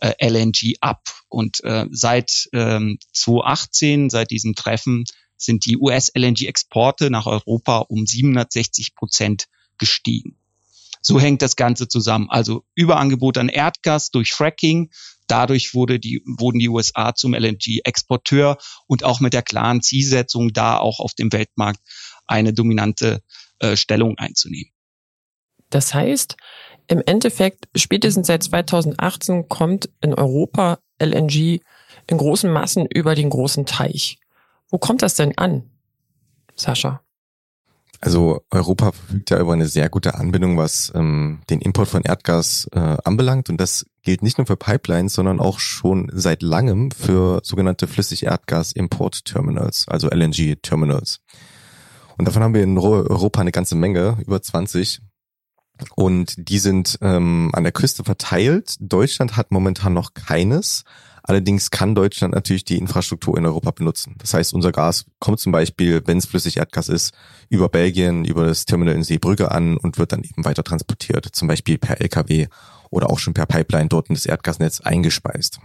äh, 0.00 0.14
LNG 0.18 0.76
ab. 0.80 1.02
Und 1.28 1.62
äh, 1.62 1.86
seit 1.90 2.48
ähm, 2.52 2.98
2018, 3.12 4.10
seit 4.10 4.30
diesem 4.30 4.54
Treffen, 4.54 5.04
sind 5.36 5.66
die 5.66 5.76
US-LNG-Exporte 5.76 7.10
nach 7.10 7.26
Europa 7.26 7.78
um 7.78 8.06
760 8.06 8.94
Prozent 8.94 9.46
gestiegen. 9.78 10.38
So 11.02 11.20
hängt 11.20 11.42
das 11.42 11.56
Ganze 11.56 11.86
zusammen. 11.86 12.30
Also 12.30 12.64
Überangebot 12.74 13.36
an 13.36 13.50
Erdgas 13.50 14.10
durch 14.10 14.32
Fracking. 14.32 14.90
Dadurch 15.26 15.74
wurde 15.74 16.00
die, 16.00 16.22
wurden 16.24 16.58
die 16.58 16.70
USA 16.70 17.14
zum 17.14 17.34
LNG-Exporteur 17.34 18.56
und 18.86 19.04
auch 19.04 19.20
mit 19.20 19.34
der 19.34 19.42
klaren 19.42 19.82
Zielsetzung, 19.82 20.54
da 20.54 20.78
auch 20.78 21.00
auf 21.00 21.12
dem 21.12 21.30
Weltmarkt 21.30 21.80
eine 22.26 22.52
dominante 22.52 23.22
äh, 23.58 23.76
Stellung 23.76 24.18
einzunehmen. 24.18 24.70
Das 25.70 25.94
heißt, 25.94 26.36
im 26.86 27.02
Endeffekt, 27.04 27.68
spätestens 27.74 28.26
seit 28.26 28.42
2018 28.42 29.48
kommt 29.48 29.88
in 30.00 30.14
Europa 30.14 30.78
LNG 30.98 31.60
in 32.06 32.18
großen 32.18 32.52
Massen 32.52 32.86
über 32.86 33.14
den 33.14 33.30
großen 33.30 33.66
Teich. 33.66 34.18
Wo 34.70 34.78
kommt 34.78 35.02
das 35.02 35.14
denn 35.14 35.36
an, 35.38 35.70
Sascha? 36.54 37.00
Also 38.00 38.42
Europa 38.50 38.92
verfügt 38.92 39.30
ja 39.30 39.40
über 39.40 39.54
eine 39.54 39.66
sehr 39.66 39.88
gute 39.88 40.16
Anbindung, 40.16 40.58
was 40.58 40.92
ähm, 40.94 41.40
den 41.48 41.62
Import 41.62 41.88
von 41.88 42.02
Erdgas 42.02 42.68
äh, 42.72 42.98
anbelangt. 43.02 43.48
Und 43.48 43.58
das 43.58 43.86
gilt 44.02 44.22
nicht 44.22 44.36
nur 44.36 44.46
für 44.46 44.58
Pipelines, 44.58 45.14
sondern 45.14 45.40
auch 45.40 45.58
schon 45.58 46.10
seit 46.12 46.42
langem 46.42 46.90
für 46.90 47.40
sogenannte 47.42 47.86
Flüssigerdgas-Import-Terminals, 47.86 49.88
also 49.88 50.10
LNG-Terminals. 50.10 51.20
Und 52.16 52.26
davon 52.26 52.42
haben 52.42 52.54
wir 52.54 52.62
in 52.62 52.78
Europa 52.78 53.40
eine 53.40 53.52
ganze 53.52 53.74
Menge, 53.74 54.18
über 54.26 54.40
20. 54.40 55.00
Und 55.96 56.34
die 56.36 56.58
sind 56.58 56.98
ähm, 57.00 57.50
an 57.52 57.64
der 57.64 57.72
Küste 57.72 58.04
verteilt. 58.04 58.76
Deutschland 58.78 59.36
hat 59.36 59.50
momentan 59.50 59.92
noch 59.92 60.14
keines. 60.14 60.84
Allerdings 61.26 61.70
kann 61.70 61.94
Deutschland 61.94 62.34
natürlich 62.34 62.64
die 62.64 62.76
Infrastruktur 62.76 63.36
in 63.38 63.46
Europa 63.46 63.70
benutzen. 63.70 64.14
Das 64.18 64.34
heißt, 64.34 64.52
unser 64.52 64.72
Gas 64.72 65.06
kommt 65.20 65.40
zum 65.40 65.52
Beispiel, 65.52 66.02
wenn 66.04 66.18
es 66.18 66.26
flüssig 66.26 66.58
Erdgas 66.58 66.90
ist, 66.90 67.14
über 67.48 67.70
Belgien, 67.70 68.26
über 68.26 68.46
das 68.46 68.66
Terminal 68.66 68.94
in 68.94 69.02
Seebrügge 69.02 69.50
an 69.50 69.78
und 69.78 69.98
wird 69.98 70.12
dann 70.12 70.22
eben 70.22 70.44
weiter 70.44 70.62
transportiert, 70.62 71.26
zum 71.32 71.48
Beispiel 71.48 71.78
per 71.78 72.00
LKW 72.00 72.48
oder 72.90 73.08
auch 73.08 73.18
schon 73.18 73.32
per 73.32 73.46
Pipeline 73.46 73.88
dort 73.88 74.10
in 74.10 74.14
das 74.14 74.26
Erdgasnetz 74.26 74.80
eingespeist. 74.82 75.60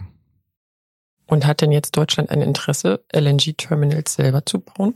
Und 1.26 1.46
hat 1.46 1.60
denn 1.60 1.72
jetzt 1.72 1.96
Deutschland 1.96 2.30
ein 2.30 2.40
Interesse, 2.40 3.04
LNG-Terminals 3.12 4.14
selber 4.14 4.44
zu 4.46 4.60
bauen? 4.60 4.94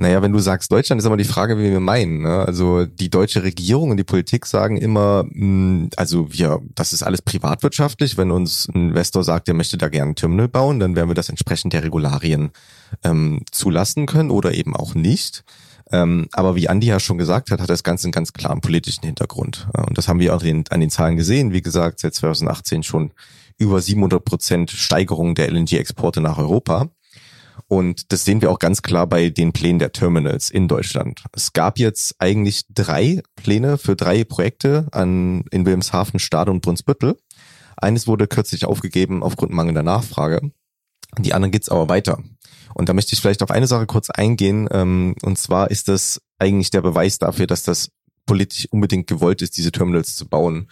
Naja, 0.00 0.22
wenn 0.22 0.32
du 0.32 0.38
sagst 0.38 0.72
Deutschland, 0.72 0.98
ist 0.98 1.04
aber 1.04 1.18
die 1.18 1.24
Frage, 1.24 1.58
wie 1.58 1.70
wir 1.70 1.78
meinen. 1.78 2.22
Ne? 2.22 2.44
Also 2.46 2.86
die 2.86 3.10
deutsche 3.10 3.42
Regierung 3.42 3.90
und 3.90 3.98
die 3.98 4.04
Politik 4.04 4.46
sagen 4.46 4.78
immer, 4.78 5.24
mh, 5.24 5.30
hm, 5.34 5.90
also 5.94 6.32
wir, 6.32 6.62
das 6.74 6.94
ist 6.94 7.02
alles 7.02 7.20
privatwirtschaftlich. 7.20 8.16
Wenn 8.16 8.30
uns 8.30 8.66
ein 8.68 8.88
Investor 8.88 9.22
sagt, 9.24 9.46
er 9.48 9.54
möchte 9.54 9.76
da 9.76 9.90
gerne 9.90 10.12
ein 10.12 10.14
Terminal 10.16 10.48
bauen, 10.48 10.80
dann 10.80 10.96
werden 10.96 11.10
wir 11.10 11.14
das 11.14 11.28
entsprechend 11.28 11.74
der 11.74 11.84
Regularien 11.84 12.50
ähm, 13.04 13.42
zulassen 13.50 14.06
können 14.06 14.30
oder 14.30 14.54
eben 14.54 14.74
auch 14.74 14.94
nicht. 14.94 15.44
Ähm, 15.92 16.28
aber 16.32 16.56
wie 16.56 16.70
Andi 16.70 16.86
ja 16.86 16.98
schon 16.98 17.18
gesagt 17.18 17.50
hat, 17.50 17.60
hat 17.60 17.68
das 17.68 17.82
Ganze 17.82 18.06
einen 18.06 18.12
ganz 18.12 18.32
klaren 18.32 18.62
politischen 18.62 19.04
Hintergrund. 19.04 19.68
Und 19.86 19.98
das 19.98 20.08
haben 20.08 20.18
wir 20.20 20.34
auch 20.34 20.42
an 20.42 20.80
den 20.80 20.90
Zahlen 20.90 21.18
gesehen. 21.18 21.52
Wie 21.52 21.60
gesagt, 21.60 22.00
seit 22.00 22.14
2018 22.14 22.84
schon 22.84 23.12
über 23.58 23.82
700 23.82 24.24
Prozent 24.24 24.70
Steigerung 24.70 25.34
der 25.34 25.50
LNG-Exporte 25.50 26.22
nach 26.22 26.38
Europa. 26.38 26.88
Und 27.70 28.10
das 28.10 28.24
sehen 28.24 28.42
wir 28.42 28.50
auch 28.50 28.58
ganz 28.58 28.82
klar 28.82 29.06
bei 29.06 29.30
den 29.30 29.52
Plänen 29.52 29.78
der 29.78 29.92
Terminals 29.92 30.50
in 30.50 30.66
Deutschland. 30.66 31.22
Es 31.30 31.52
gab 31.52 31.78
jetzt 31.78 32.16
eigentlich 32.18 32.64
drei 32.68 33.22
Pläne 33.36 33.78
für 33.78 33.94
drei 33.94 34.24
Projekte 34.24 34.88
an, 34.90 35.44
in 35.52 35.64
Wilhelmshaven, 35.64 36.18
Stade 36.18 36.50
und 36.50 36.62
Brunsbüttel. 36.62 37.16
Eines 37.76 38.08
wurde 38.08 38.26
kürzlich 38.26 38.64
aufgegeben 38.64 39.22
aufgrund 39.22 39.52
mangelnder 39.52 39.84
Nachfrage. 39.84 40.50
Die 41.20 41.32
anderen 41.32 41.52
geht's 41.52 41.68
aber 41.68 41.88
weiter. 41.88 42.18
Und 42.74 42.88
da 42.88 42.92
möchte 42.92 43.12
ich 43.12 43.20
vielleicht 43.20 43.40
auf 43.40 43.52
eine 43.52 43.68
Sache 43.68 43.86
kurz 43.86 44.10
eingehen. 44.10 44.68
Ähm, 44.72 45.14
und 45.22 45.38
zwar 45.38 45.70
ist 45.70 45.86
das 45.86 46.20
eigentlich 46.40 46.72
der 46.72 46.82
Beweis 46.82 47.20
dafür, 47.20 47.46
dass 47.46 47.62
das 47.62 47.92
politisch 48.26 48.66
unbedingt 48.72 49.06
gewollt 49.06 49.42
ist, 49.42 49.56
diese 49.56 49.70
Terminals 49.70 50.16
zu 50.16 50.28
bauen. 50.28 50.68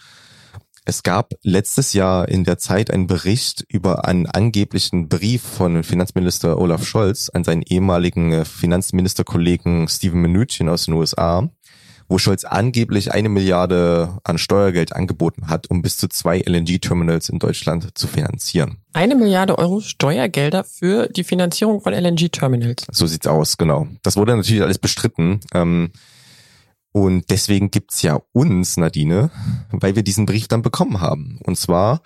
Es 0.89 1.03
gab 1.03 1.35
letztes 1.43 1.93
Jahr 1.93 2.27
in 2.29 2.45
der 2.45 2.57
Zeit 2.57 2.89
einen 2.89 3.05
Bericht 3.05 3.63
über 3.69 4.05
einen 4.05 4.25
angeblichen 4.25 5.07
Brief 5.07 5.43
von 5.43 5.83
Finanzminister 5.83 6.57
Olaf 6.57 6.83
Scholz 6.83 7.29
an 7.29 7.43
seinen 7.43 7.61
ehemaligen 7.61 8.31
äh, 8.31 8.43
Finanzministerkollegen 8.43 9.87
Steven 9.87 10.19
Mnuchin 10.19 10.67
aus 10.67 10.85
den 10.85 10.95
USA, 10.95 11.47
wo 12.07 12.17
Scholz 12.17 12.43
angeblich 12.43 13.11
eine 13.11 13.29
Milliarde 13.29 14.17
an 14.23 14.39
Steuergeld 14.39 14.95
angeboten 14.95 15.47
hat, 15.47 15.69
um 15.69 15.83
bis 15.83 15.97
zu 15.97 16.07
zwei 16.07 16.39
LNG-Terminals 16.39 17.29
in 17.29 17.37
Deutschland 17.37 17.95
zu 17.95 18.07
finanzieren. 18.07 18.77
Eine 18.91 19.13
Milliarde 19.13 19.59
Euro 19.59 19.81
Steuergelder 19.81 20.63
für 20.63 21.07
die 21.07 21.23
Finanzierung 21.23 21.81
von 21.81 21.93
LNG-Terminals. 21.93 22.87
So 22.91 23.05
sieht's 23.05 23.27
aus, 23.27 23.57
genau. 23.59 23.87
Das 24.01 24.17
wurde 24.17 24.35
natürlich 24.35 24.63
alles 24.63 24.79
bestritten. 24.79 25.41
Ähm, 25.53 25.91
und 26.91 27.29
deswegen 27.29 27.69
gibt's 27.69 28.01
ja 28.01 28.19
uns, 28.31 28.77
Nadine, 28.77 29.29
weil 29.71 29.95
wir 29.95 30.03
diesen 30.03 30.25
Brief 30.25 30.47
dann 30.47 30.63
bekommen 30.63 31.01
haben. 31.01 31.39
Und 31.45 31.57
zwar 31.57 32.01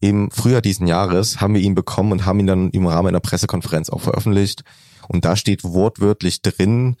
im 0.00 0.30
Frühjahr 0.30 0.62
diesen 0.62 0.86
Jahres 0.86 1.40
haben 1.40 1.54
wir 1.54 1.60
ihn 1.60 1.74
bekommen 1.74 2.12
und 2.12 2.24
haben 2.24 2.38
ihn 2.40 2.46
dann 2.46 2.70
im 2.70 2.86
Rahmen 2.86 3.08
einer 3.08 3.20
Pressekonferenz 3.20 3.90
auch 3.90 4.00
veröffentlicht. 4.00 4.62
Und 5.08 5.24
da 5.24 5.34
steht 5.34 5.64
wortwörtlich 5.64 6.42
drin, 6.42 6.96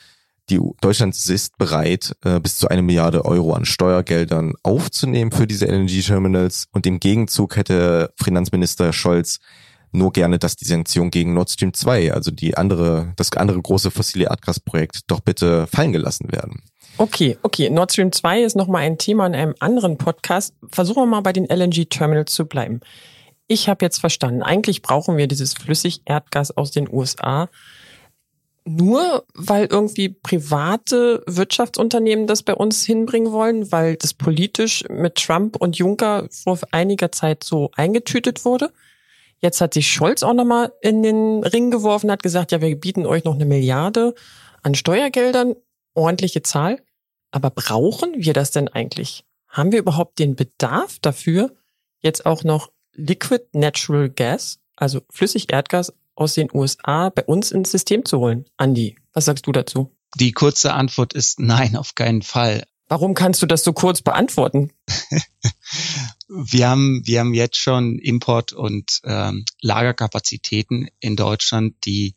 die 0.50 0.60
Deutschland 0.80 1.14
ist 1.14 1.58
bereit, 1.58 2.16
äh, 2.24 2.40
bis 2.40 2.56
zu 2.56 2.68
eine 2.68 2.82
Milliarde 2.82 3.24
Euro 3.24 3.52
an 3.52 3.66
Steuergeldern 3.66 4.54
aufzunehmen 4.62 5.30
für 5.30 5.46
diese 5.46 5.66
LNG-Terminals. 5.66 6.66
Und 6.72 6.86
im 6.86 7.00
Gegenzug 7.00 7.56
hätte 7.56 8.12
Finanzminister 8.16 8.92
Scholz 8.92 9.38
nur 9.92 10.12
gerne, 10.12 10.38
dass 10.38 10.56
die 10.56 10.64
Sanktionen 10.64 11.10
gegen 11.10 11.34
Nord 11.34 11.50
Stream 11.50 11.72
2, 11.72 12.12
also 12.12 12.30
die 12.30 12.56
andere, 12.56 13.12
das 13.16 13.32
andere 13.32 13.60
große 13.60 13.90
fossile 13.90 14.26
Erdgasprojekt, 14.26 15.02
doch 15.06 15.20
bitte 15.20 15.66
fallen 15.66 15.92
gelassen 15.92 16.32
werden. 16.32 16.62
Okay, 16.98 17.38
okay. 17.42 17.70
Nord 17.70 17.92
Stream 17.92 18.10
2 18.10 18.42
ist 18.42 18.56
nochmal 18.56 18.82
ein 18.82 18.98
Thema 18.98 19.26
in 19.26 19.34
einem 19.34 19.54
anderen 19.60 19.98
Podcast. 19.98 20.52
Versuchen 20.70 21.02
wir 21.02 21.06
mal 21.06 21.20
bei 21.20 21.32
den 21.32 21.46
LNG-Terminals 21.46 22.34
zu 22.34 22.46
bleiben. 22.46 22.80
Ich 23.46 23.68
habe 23.68 23.84
jetzt 23.84 24.00
verstanden, 24.00 24.42
eigentlich 24.42 24.82
brauchen 24.82 25.16
wir 25.16 25.28
dieses 25.28 25.54
Flüssigerdgas 25.54 26.56
aus 26.56 26.72
den 26.72 26.92
USA 26.92 27.48
nur, 28.64 29.24
weil 29.32 29.66
irgendwie 29.66 30.10
private 30.10 31.22
Wirtschaftsunternehmen 31.26 32.26
das 32.26 32.42
bei 32.42 32.54
uns 32.54 32.84
hinbringen 32.84 33.32
wollen, 33.32 33.72
weil 33.72 33.96
das 33.96 34.12
politisch 34.12 34.84
mit 34.90 35.14
Trump 35.14 35.56
und 35.56 35.78
Juncker 35.78 36.28
vor 36.30 36.58
einiger 36.72 37.10
Zeit 37.10 37.44
so 37.44 37.70
eingetütet 37.76 38.44
wurde. 38.44 38.70
Jetzt 39.40 39.60
hat 39.60 39.72
sich 39.72 39.90
Scholz 39.90 40.22
auch 40.22 40.34
nochmal 40.34 40.72
in 40.82 41.02
den 41.02 41.44
Ring 41.44 41.70
geworfen, 41.70 42.10
hat 42.10 42.22
gesagt, 42.22 42.52
ja, 42.52 42.60
wir 42.60 42.74
bieten 42.78 43.06
euch 43.06 43.24
noch 43.24 43.36
eine 43.36 43.46
Milliarde 43.46 44.14
an 44.62 44.74
Steuergeldern, 44.74 45.54
ordentliche 45.94 46.42
Zahl. 46.42 46.78
Aber 47.30 47.50
brauchen 47.50 48.14
wir 48.16 48.32
das 48.32 48.50
denn 48.50 48.68
eigentlich? 48.68 49.24
Haben 49.48 49.72
wir 49.72 49.78
überhaupt 49.78 50.18
den 50.18 50.36
Bedarf 50.36 50.98
dafür, 51.00 51.54
jetzt 52.00 52.26
auch 52.26 52.44
noch 52.44 52.70
Liquid 52.94 53.44
Natural 53.52 54.08
Gas, 54.10 54.60
also 54.76 55.00
Flüssigerdgas 55.10 55.92
aus 56.14 56.34
den 56.34 56.48
USA 56.52 57.10
bei 57.10 57.24
uns 57.24 57.52
ins 57.52 57.70
System 57.70 58.04
zu 58.04 58.18
holen? 58.18 58.46
Andi, 58.56 58.96
was 59.12 59.26
sagst 59.26 59.46
du 59.46 59.52
dazu? 59.52 59.94
Die 60.16 60.32
kurze 60.32 60.72
Antwort 60.72 61.12
ist 61.12 61.38
nein, 61.38 61.76
auf 61.76 61.94
keinen 61.94 62.22
Fall. 62.22 62.64
Warum 62.88 63.12
kannst 63.12 63.42
du 63.42 63.46
das 63.46 63.62
so 63.62 63.74
kurz 63.74 64.00
beantworten? 64.00 64.72
wir 66.28 66.68
haben, 66.68 67.02
wir 67.04 67.20
haben 67.20 67.34
jetzt 67.34 67.58
schon 67.58 67.98
Import- 67.98 68.54
und 68.54 69.00
ähm, 69.04 69.44
Lagerkapazitäten 69.60 70.88
in 70.98 71.14
Deutschland, 71.14 71.76
die 71.84 72.16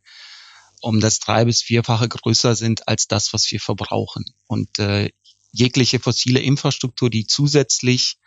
um 0.82 1.00
das 1.00 1.20
drei- 1.20 1.46
bis 1.46 1.62
vierfache 1.62 2.10
größer 2.10 2.56
sind 2.56 2.88
als 2.88 3.08
das, 3.08 3.34
was 3.34 3.50
wir 3.52 3.60
verbrauchen. 3.60 4.26
Und 4.48 4.80
äh, 4.80 5.10
jegliche 5.52 6.00
fossile 6.00 6.40
Infrastruktur, 6.40 7.10
die 7.10 7.28
zusätzlich 7.28 8.18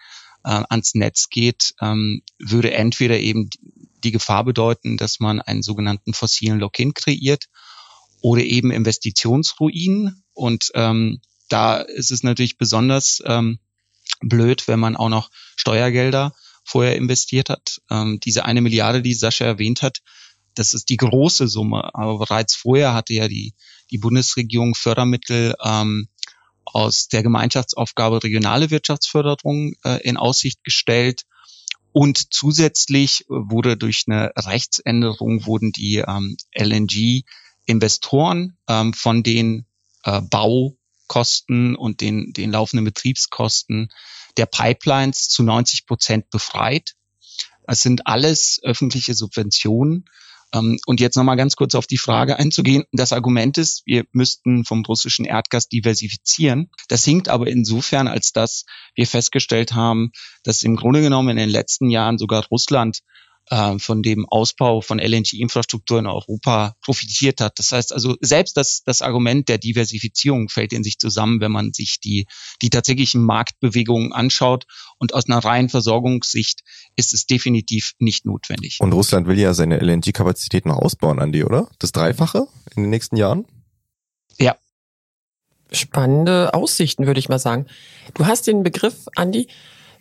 äh, 0.44 0.62
ans 0.68 0.94
Netz 0.94 1.28
geht, 1.30 1.74
ähm, 1.80 2.22
würde 2.38 2.72
entweder 2.72 3.18
eben 3.18 3.50
die 4.04 4.12
Gefahr 4.12 4.44
bedeuten, 4.44 4.96
dass 4.96 5.20
man 5.20 5.40
einen 5.40 5.62
sogenannten 5.62 6.14
fossilen 6.14 6.58
Lock-in 6.60 6.94
kreiert 6.94 7.46
oder 8.20 8.42
eben 8.42 8.70
Investitionsruinen. 8.70 10.22
Und 10.32 10.70
ähm, 10.74 11.20
da 11.48 11.78
ist 11.78 12.10
es 12.10 12.22
natürlich 12.22 12.58
besonders 12.58 13.22
ähm, 13.24 13.58
blöd, 14.20 14.68
wenn 14.68 14.80
man 14.80 14.96
auch 14.96 15.08
noch 15.08 15.30
Steuergelder 15.56 16.34
vorher 16.64 16.96
investiert 16.96 17.50
hat. 17.50 17.80
Ähm, 17.90 18.20
diese 18.20 18.44
eine 18.44 18.60
Milliarde, 18.60 19.02
die 19.02 19.14
Sascha 19.14 19.44
erwähnt 19.44 19.82
hat, 19.82 20.00
das 20.54 20.74
ist 20.74 20.88
die 20.88 20.96
große 20.96 21.48
Summe. 21.48 21.94
Aber 21.94 22.18
bereits 22.18 22.54
vorher 22.54 22.94
hatte 22.94 23.14
ja 23.14 23.28
die, 23.28 23.54
die 23.90 23.98
Bundesregierung 23.98 24.74
Fördermittel 24.74 25.54
ähm, 25.62 26.08
aus 26.64 27.08
der 27.08 27.22
Gemeinschaftsaufgabe 27.22 28.22
regionale 28.22 28.70
Wirtschaftsförderung 28.70 29.74
äh, 29.84 30.00
in 30.02 30.16
Aussicht 30.16 30.64
gestellt. 30.64 31.24
Und 31.92 32.34
zusätzlich 32.34 33.24
wurde 33.28 33.76
durch 33.76 34.04
eine 34.08 34.32
Rechtsänderung 34.36 35.46
wurden 35.46 35.70
die 35.70 35.98
ähm, 35.98 36.36
LNG-Investoren 36.52 38.56
ähm, 38.68 38.92
von 38.92 39.22
den 39.22 39.66
äh, 40.02 40.20
Baukosten 40.20 41.76
und 41.76 42.00
den, 42.00 42.32
den 42.32 42.50
laufenden 42.50 42.84
Betriebskosten 42.84 43.92
der 44.36 44.46
Pipelines 44.46 45.28
zu 45.28 45.44
90 45.44 45.86
Prozent 45.86 46.30
befreit. 46.30 46.96
Es 47.66 47.80
sind 47.80 48.08
alles 48.08 48.58
öffentliche 48.62 49.14
Subventionen 49.14 50.06
und 50.54 51.00
jetzt 51.00 51.16
nochmal 51.16 51.36
ganz 51.36 51.56
kurz 51.56 51.74
auf 51.74 51.86
die 51.86 51.98
Frage 51.98 52.38
einzugehen. 52.38 52.84
Das 52.92 53.12
Argument 53.12 53.58
ist, 53.58 53.82
wir 53.86 54.04
müssten 54.12 54.64
vom 54.64 54.84
russischen 54.84 55.24
Erdgas 55.24 55.68
diversifizieren. 55.68 56.70
Das 56.88 57.04
hinkt 57.04 57.28
aber 57.28 57.46
insofern, 57.46 58.08
als 58.08 58.32
dass 58.32 58.64
wir 58.94 59.06
festgestellt 59.06 59.74
haben, 59.74 60.12
dass 60.42 60.62
im 60.62 60.76
Grunde 60.76 61.00
genommen 61.00 61.30
in 61.30 61.36
den 61.36 61.50
letzten 61.50 61.90
Jahren 61.90 62.18
sogar 62.18 62.46
Russland 62.46 63.00
äh, 63.50 63.78
von 63.78 64.02
dem 64.02 64.26
Ausbau 64.28 64.80
von 64.80 64.98
LNG-Infrastruktur 64.98 65.98
in 65.98 66.06
Europa 66.06 66.74
profitiert 66.80 67.40
hat. 67.40 67.58
Das 67.58 67.72
heißt 67.72 67.92
also, 67.92 68.16
selbst 68.20 68.56
das, 68.56 68.82
das 68.84 69.02
Argument 69.02 69.48
der 69.48 69.58
Diversifizierung 69.58 70.48
fällt 70.48 70.72
in 70.72 70.84
sich 70.84 70.98
zusammen, 70.98 71.40
wenn 71.40 71.52
man 71.52 71.72
sich 71.72 72.00
die, 72.00 72.26
die 72.62 72.70
tatsächlichen 72.70 73.22
Marktbewegungen 73.22 74.12
anschaut. 74.12 74.66
Und 74.98 75.14
aus 75.14 75.28
einer 75.28 75.38
reinen 75.38 75.68
Versorgungssicht 75.68 76.60
ist 76.96 77.12
es 77.12 77.26
definitiv 77.26 77.92
nicht 77.98 78.24
notwendig. 78.24 78.78
Und 78.80 78.92
Russland 78.92 79.26
will 79.26 79.38
ja 79.38 79.54
seine 79.54 79.78
LNG-Kapazität 79.78 80.66
noch 80.66 80.78
ausbauen, 80.78 81.18
Andi, 81.18 81.44
oder? 81.44 81.68
Das 81.78 81.92
Dreifache 81.92 82.46
in 82.76 82.84
den 82.84 82.90
nächsten 82.90 83.16
Jahren? 83.16 83.44
Ja, 84.38 84.56
spannende 85.72 86.54
Aussichten, 86.54 87.06
würde 87.06 87.20
ich 87.20 87.28
mal 87.28 87.38
sagen. 87.38 87.66
Du 88.14 88.26
hast 88.26 88.46
den 88.46 88.62
Begriff, 88.62 89.06
Andi, 89.14 89.48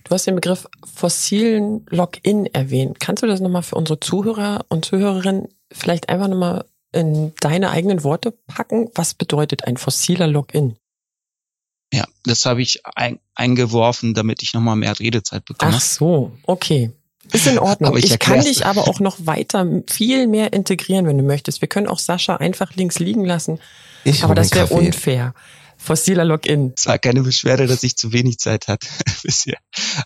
Du 0.04 0.12
hast 0.12 0.28
den 0.28 0.36
Begriff 0.36 0.68
fossilen 0.84 1.86
Login 1.90 2.46
erwähnt. 2.48 3.00
Kannst 3.00 3.24
du 3.24 3.28
das 3.28 3.40
nochmal 3.40 3.64
für 3.64 3.76
unsere 3.76 4.00
Zuhörer 4.00 4.66
und 4.70 4.86
Zuhörerinnen 4.86 5.48
vielleicht 5.72 6.10
einfach 6.10 6.28
nochmal 6.28 6.66
in 6.92 7.34
deine 7.40 7.72
eigenen 7.72 8.04
Worte 8.04 8.32
packen? 8.48 8.90
Was 8.96 9.14
bedeutet 9.14 9.66
ein 9.66 9.78
fossiler 9.78 10.28
Login? 10.28 10.76
Ja, 11.94 12.06
das 12.26 12.46
habe 12.46 12.62
ich 12.62 12.82
ein, 12.96 13.20
eingeworfen, 13.36 14.14
damit 14.14 14.42
ich 14.42 14.54
nochmal 14.54 14.76
mehr 14.76 15.00
Redezeit 15.00 15.46
bekomme. 15.46 15.74
Ach 15.76 15.82
so, 15.82 16.32
okay. 16.44 16.92
Ist 17.32 17.48
in 17.48 17.60
Ordnung. 17.60 17.90
Aber 17.90 18.00
ich, 18.00 18.12
ich 18.12 18.20
kann 18.20 18.42
dich 18.42 18.66
aber 18.66 18.88
auch 18.88 19.00
noch 19.00 19.18
weiter 19.26 19.66
viel 19.90 20.28
mehr 20.28 20.52
integrieren, 20.54 21.06
wenn 21.06 21.18
du 21.18 21.24
möchtest. 21.24 21.62
Wir 21.62 21.70
können 21.70 21.88
auch 21.88 22.00
Sascha 22.00 22.36
einfach 22.36 22.76
links 22.76 23.00
liegen 23.00 23.24
lassen. 23.24 23.60
Ich 24.04 24.24
aber 24.24 24.36
das 24.36 24.54
wäre 24.54 24.68
unfair. 24.68 25.34
Fossiler 25.84 26.24
Login. 26.24 26.74
Es 26.78 26.86
war 26.86 26.98
keine 26.98 27.24
Beschwerde, 27.24 27.68
dass 27.68 27.84
ich 27.84 27.98
zu 27.98 28.14
wenig 28.14 28.38
Zeit 28.38 28.70
hatte 28.70 28.88
bisher. 29.24 29.58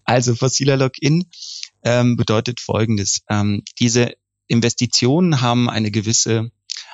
Also 0.06 0.36
fossiler 0.36 0.76
Login 0.76 1.30
ähm, 1.84 2.18
bedeutet 2.18 2.60
Folgendes. 2.60 3.22
Ähm, 3.30 3.64
diese 3.80 4.14
Investitionen 4.48 5.42
haben 5.42 5.70
eine 5.70 5.92
gewisse 5.92 6.52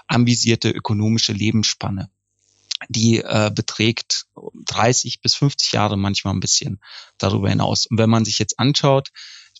ambisierte 0.07 0.69
ökonomische 0.69 1.31
Lebensspanne. 1.31 2.09
Die 2.89 3.19
äh, 3.19 3.51
beträgt 3.55 4.25
30 4.65 5.21
bis 5.21 5.35
50 5.35 5.71
Jahre, 5.71 5.97
manchmal 5.97 6.33
ein 6.33 6.41
bisschen 6.41 6.81
darüber 7.17 7.49
hinaus. 7.49 7.85
Und 7.85 7.97
wenn 7.97 8.09
man 8.09 8.25
sich 8.25 8.37
jetzt 8.37 8.59
anschaut, 8.59 9.11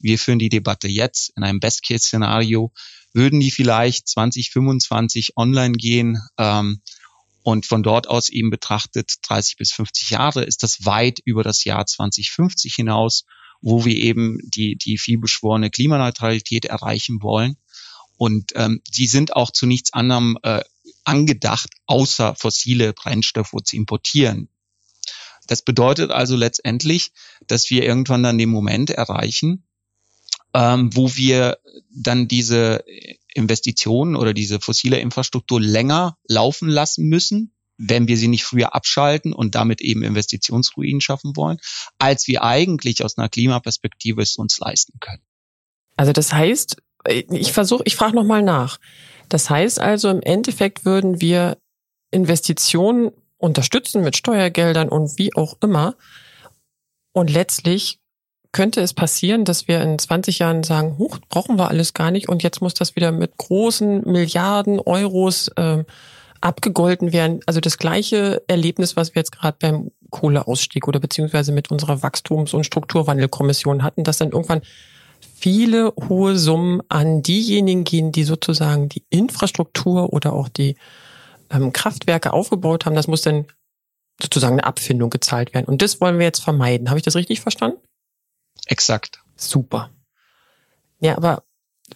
wir 0.02 0.20
führen 0.20 0.40
die 0.40 0.50
Debatte 0.50 0.90
jetzt 0.90 1.32
in 1.38 1.44
einem 1.44 1.62
Best-Case-Szenario, 1.62 2.74
würden 3.14 3.40
die 3.40 3.52
vielleicht 3.52 4.10
2025 4.10 5.38
online 5.38 5.78
gehen, 5.78 6.18
ähm, 6.38 6.82
und 7.44 7.66
von 7.66 7.84
dort 7.84 8.08
aus 8.08 8.30
eben 8.30 8.50
betrachtet 8.50 9.16
30 9.22 9.58
bis 9.58 9.72
50 9.74 10.10
Jahre 10.12 10.44
ist 10.44 10.64
das 10.64 10.86
weit 10.86 11.20
über 11.26 11.44
das 11.44 11.66
Jahr 11.66 11.86
2050 11.86 12.74
hinaus, 12.74 13.26
wo 13.62 13.86
wir 13.86 13.96
eben 13.96 14.40
die, 14.44 14.78
die 14.78 14.98
vielbeschworene 14.98 15.70
Klimaneutralität 15.70 16.66
erreichen 16.66 17.22
wollen. 17.22 17.58
Und 18.18 18.54
ähm, 18.56 18.82
die 18.96 19.08
sind 19.08 19.36
auch 19.36 19.52
zu 19.52 19.66
nichts 19.66 19.92
anderem 19.94 20.38
äh, 20.44 20.62
angedacht, 21.04 21.70
außer 21.86 22.36
fossile 22.36 22.94
Brennstoffe 22.94 23.56
zu 23.64 23.76
importieren. 23.76 24.48
Das 25.48 25.62
bedeutet 25.62 26.12
also 26.12 26.38
letztendlich, 26.38 27.12
dass 27.48 27.70
wir 27.70 27.84
irgendwann 27.84 28.24
dann 28.24 28.38
den 28.38 28.50
Moment 28.50 28.90
erreichen, 28.90 29.66
ähm, 30.54 30.96
wo 30.96 31.16
wir 31.16 31.58
dann 31.94 32.30
diese 32.30 32.86
Investitionen 33.34 34.16
oder 34.16 34.34
diese 34.34 34.60
fossile 34.60 35.00
Infrastruktur 35.00 35.60
länger 35.60 36.18
laufen 36.28 36.70
lassen 36.70 37.08
müssen, 37.08 37.54
wenn 37.78 38.08
wir 38.08 38.18
sie 38.18 38.28
nicht 38.28 38.44
früher 38.44 38.76
abschalten 38.76 39.34
und 39.34 39.56
damit 39.56 39.82
eben 39.82 40.04
Investitionsruinen 40.04 41.02
schaffen 41.02 41.36
wollen, 41.36 41.58
als 41.98 42.28
wir 42.28 42.44
eigentlich 42.44 43.04
aus 43.04 43.18
einer 43.18 43.30
Klimaperspektive 43.30 44.22
es 44.22 44.36
uns 44.36 44.60
leisten 44.60 45.00
können. 45.00 45.24
Also 45.96 46.14
das 46.14 46.34
heißt, 46.34 46.78
ich 47.08 47.52
versuche, 47.52 47.84
ich 47.86 47.96
frage 47.96 48.16
nochmal 48.16 48.44
nach. 48.44 48.80
Das 49.30 49.50
heißt 49.50 49.80
also, 49.80 50.10
im 50.10 50.22
Endeffekt 50.22 50.86
würden 50.86 51.22
wir 51.22 51.58
Investitionen 52.12 53.12
unterstützen 53.38 54.04
mit 54.04 54.16
Steuergeldern 54.16 54.90
und 54.90 55.18
wie 55.18 55.36
auch 55.36 55.58
immer. 55.62 55.96
Und 57.12 57.30
letztlich 57.30 58.00
könnte 58.54 58.82
es 58.82 58.94
passieren, 58.94 59.44
dass 59.44 59.68
wir 59.68 59.82
in 59.82 60.00
20 60.00 60.40
Jahren 60.40 60.64
sagen, 60.64 60.98
huch, 60.98 61.18
brauchen 61.28 61.58
wir 61.58 61.68
alles 61.68 61.94
gar 61.94 62.12
nicht 62.12 62.30
und 62.30 62.44
jetzt 62.44 62.62
muss 62.62 62.74
das 62.74 62.96
wieder 62.96 63.12
mit 63.12 63.36
großen 63.38 64.10
Milliarden 64.10 64.80
Euros 64.80 65.50
äh, 65.58 65.84
abgegolten 66.40 67.12
werden. 67.12 67.40
Also 67.48 67.60
das 67.60 67.78
gleiche 67.78 68.44
Erlebnis, 68.48 68.96
was 68.96 69.16
wir 69.16 69.22
jetzt 69.22 69.32
gerade 69.32 69.58
beim 69.60 69.92
Kohleausstieg 70.12 70.88
oder 70.88 71.00
beziehungsweise 71.00 71.52
mit 71.52 71.72
unserer 71.72 72.04
Wachstums- 72.04 72.54
und 72.54 72.66
Strukturwandelkommission 72.66 73.82
hatten, 73.82 74.04
dass 74.04 74.20
dann 74.20 74.32
irgendwann 74.32 74.62
viele 75.36 75.92
hohe 76.08 76.38
Summen 76.38 76.82
an 76.90 77.24
diejenigen 77.24 77.84
gehen, 77.84 78.12
die 78.12 78.24
sozusagen 78.24 78.88
die 78.88 79.04
Infrastruktur 79.10 80.14
oder 80.14 80.34
auch 80.34 80.48
die 80.48 80.76
ähm, 81.50 81.74
Kraftwerke 81.74 82.34
aufgebaut 82.34 82.86
haben. 82.86 82.96
Das 82.96 83.08
muss 83.08 83.24
dann 83.24 83.46
sozusagen 84.22 84.54
eine 84.54 84.66
Abfindung 84.66 85.10
gezahlt 85.10 85.56
werden. 85.56 85.66
Und 85.66 85.82
das 85.82 86.00
wollen 86.00 86.20
wir 86.20 86.26
jetzt 86.26 86.44
vermeiden. 86.44 86.90
Habe 86.90 87.00
ich 87.00 87.04
das 87.04 87.16
richtig 87.16 87.42
verstanden? 87.42 87.80
Exakt. 88.68 89.22
Super. 89.36 89.90
Ja, 91.00 91.18
aber 91.18 91.44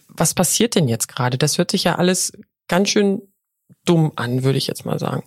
was 0.08 0.34
passiert 0.34 0.74
denn 0.74 0.88
jetzt 0.88 1.08
gerade? 1.08 1.38
Das 1.38 1.58
hört 1.58 1.70
sich 1.70 1.84
ja 1.84 1.96
alles 1.96 2.32
ganz 2.68 2.90
schön 2.90 3.22
dumm 3.84 4.12
an, 4.16 4.44
würde 4.44 4.58
ich 4.58 4.66
jetzt 4.66 4.84
mal 4.84 4.98
sagen. 4.98 5.24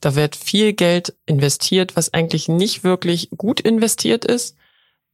Da 0.00 0.14
wird 0.14 0.36
viel 0.36 0.74
Geld 0.74 1.14
investiert, 1.26 1.96
was 1.96 2.12
eigentlich 2.12 2.48
nicht 2.48 2.84
wirklich 2.84 3.30
gut 3.36 3.60
investiert 3.60 4.24
ist. 4.24 4.56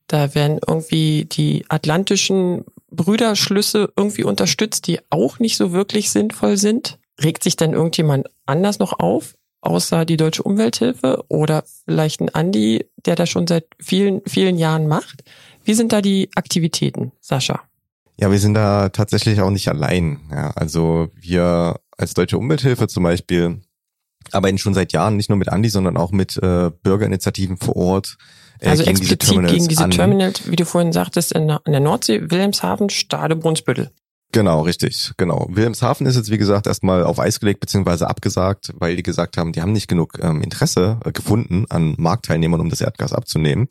Da 0.08 0.34
werden 0.34 0.58
irgendwie 0.66 1.26
die 1.26 1.64
atlantischen 1.68 2.64
Brüderschlüsse 2.90 3.92
irgendwie 3.96 4.24
unterstützt, 4.24 4.88
die 4.88 4.98
auch 5.10 5.38
nicht 5.38 5.56
so 5.56 5.72
wirklich 5.72 6.10
sinnvoll 6.10 6.56
sind. 6.56 6.98
Regt 7.22 7.44
sich 7.44 7.54
dann 7.54 7.72
irgendjemand 7.72 8.26
anders 8.46 8.78
noch 8.78 8.98
auf? 8.98 9.36
Außer 9.60 10.04
die 10.04 10.16
Deutsche 10.16 10.42
Umwelthilfe 10.42 11.24
oder 11.28 11.64
vielleicht 11.84 12.20
ein 12.20 12.28
Andi, 12.30 12.86
der 13.04 13.16
das 13.16 13.28
schon 13.28 13.46
seit 13.46 13.66
vielen, 13.78 14.22
vielen 14.26 14.56
Jahren 14.56 14.88
macht. 14.88 15.22
Wie 15.64 15.74
sind 15.74 15.92
da 15.92 16.00
die 16.00 16.30
Aktivitäten, 16.34 17.12
Sascha? 17.20 17.60
Ja, 18.18 18.30
wir 18.30 18.38
sind 18.38 18.54
da 18.54 18.90
tatsächlich 18.90 19.40
auch 19.40 19.50
nicht 19.50 19.68
allein. 19.68 20.20
Ja, 20.30 20.50
also 20.50 21.08
wir 21.14 21.80
als 21.96 22.14
Deutsche 22.14 22.38
Umwelthilfe 22.38 22.88
zum 22.88 23.02
Beispiel 23.02 23.60
arbeiten 24.32 24.58
schon 24.58 24.74
seit 24.74 24.92
Jahren 24.92 25.16
nicht 25.16 25.28
nur 25.28 25.38
mit 25.38 25.48
Andi, 25.48 25.68
sondern 25.68 25.96
auch 25.96 26.12
mit 26.12 26.36
äh, 26.36 26.70
Bürgerinitiativen 26.82 27.56
vor 27.56 27.76
Ort. 27.76 28.16
Äh, 28.60 28.70
also 28.70 28.84
gegen 28.84 28.96
explizit 28.96 29.22
diese 29.22 29.42
gegen 29.42 29.68
diese 29.68 29.88
Terminals, 29.88 30.50
wie 30.50 30.56
du 30.56 30.64
vorhin 30.64 30.92
sagtest, 30.92 31.32
in 31.32 31.48
der, 31.48 31.62
in 31.64 31.72
der 31.72 31.80
Nordsee, 31.80 32.20
Wilhelmshaven, 32.30 32.90
Stade, 32.90 33.36
Brunsbüttel. 33.36 33.90
Genau, 34.32 34.60
richtig, 34.60 35.12
genau. 35.16 35.48
Wilhelmshaven 35.50 36.06
ist 36.06 36.14
jetzt, 36.14 36.30
wie 36.30 36.38
gesagt, 36.38 36.68
erstmal 36.68 37.02
auf 37.02 37.18
Eis 37.18 37.40
gelegt 37.40 37.60
bzw. 37.60 38.04
abgesagt, 38.04 38.72
weil 38.78 38.94
die 38.94 39.02
gesagt 39.02 39.36
haben, 39.36 39.52
die 39.52 39.60
haben 39.60 39.72
nicht 39.72 39.88
genug 39.88 40.18
ähm, 40.22 40.40
Interesse 40.40 41.00
äh, 41.04 41.10
gefunden 41.10 41.66
an 41.68 41.94
Marktteilnehmern, 41.98 42.60
um 42.60 42.70
das 42.70 42.80
Erdgas 42.80 43.12
abzunehmen. 43.12 43.66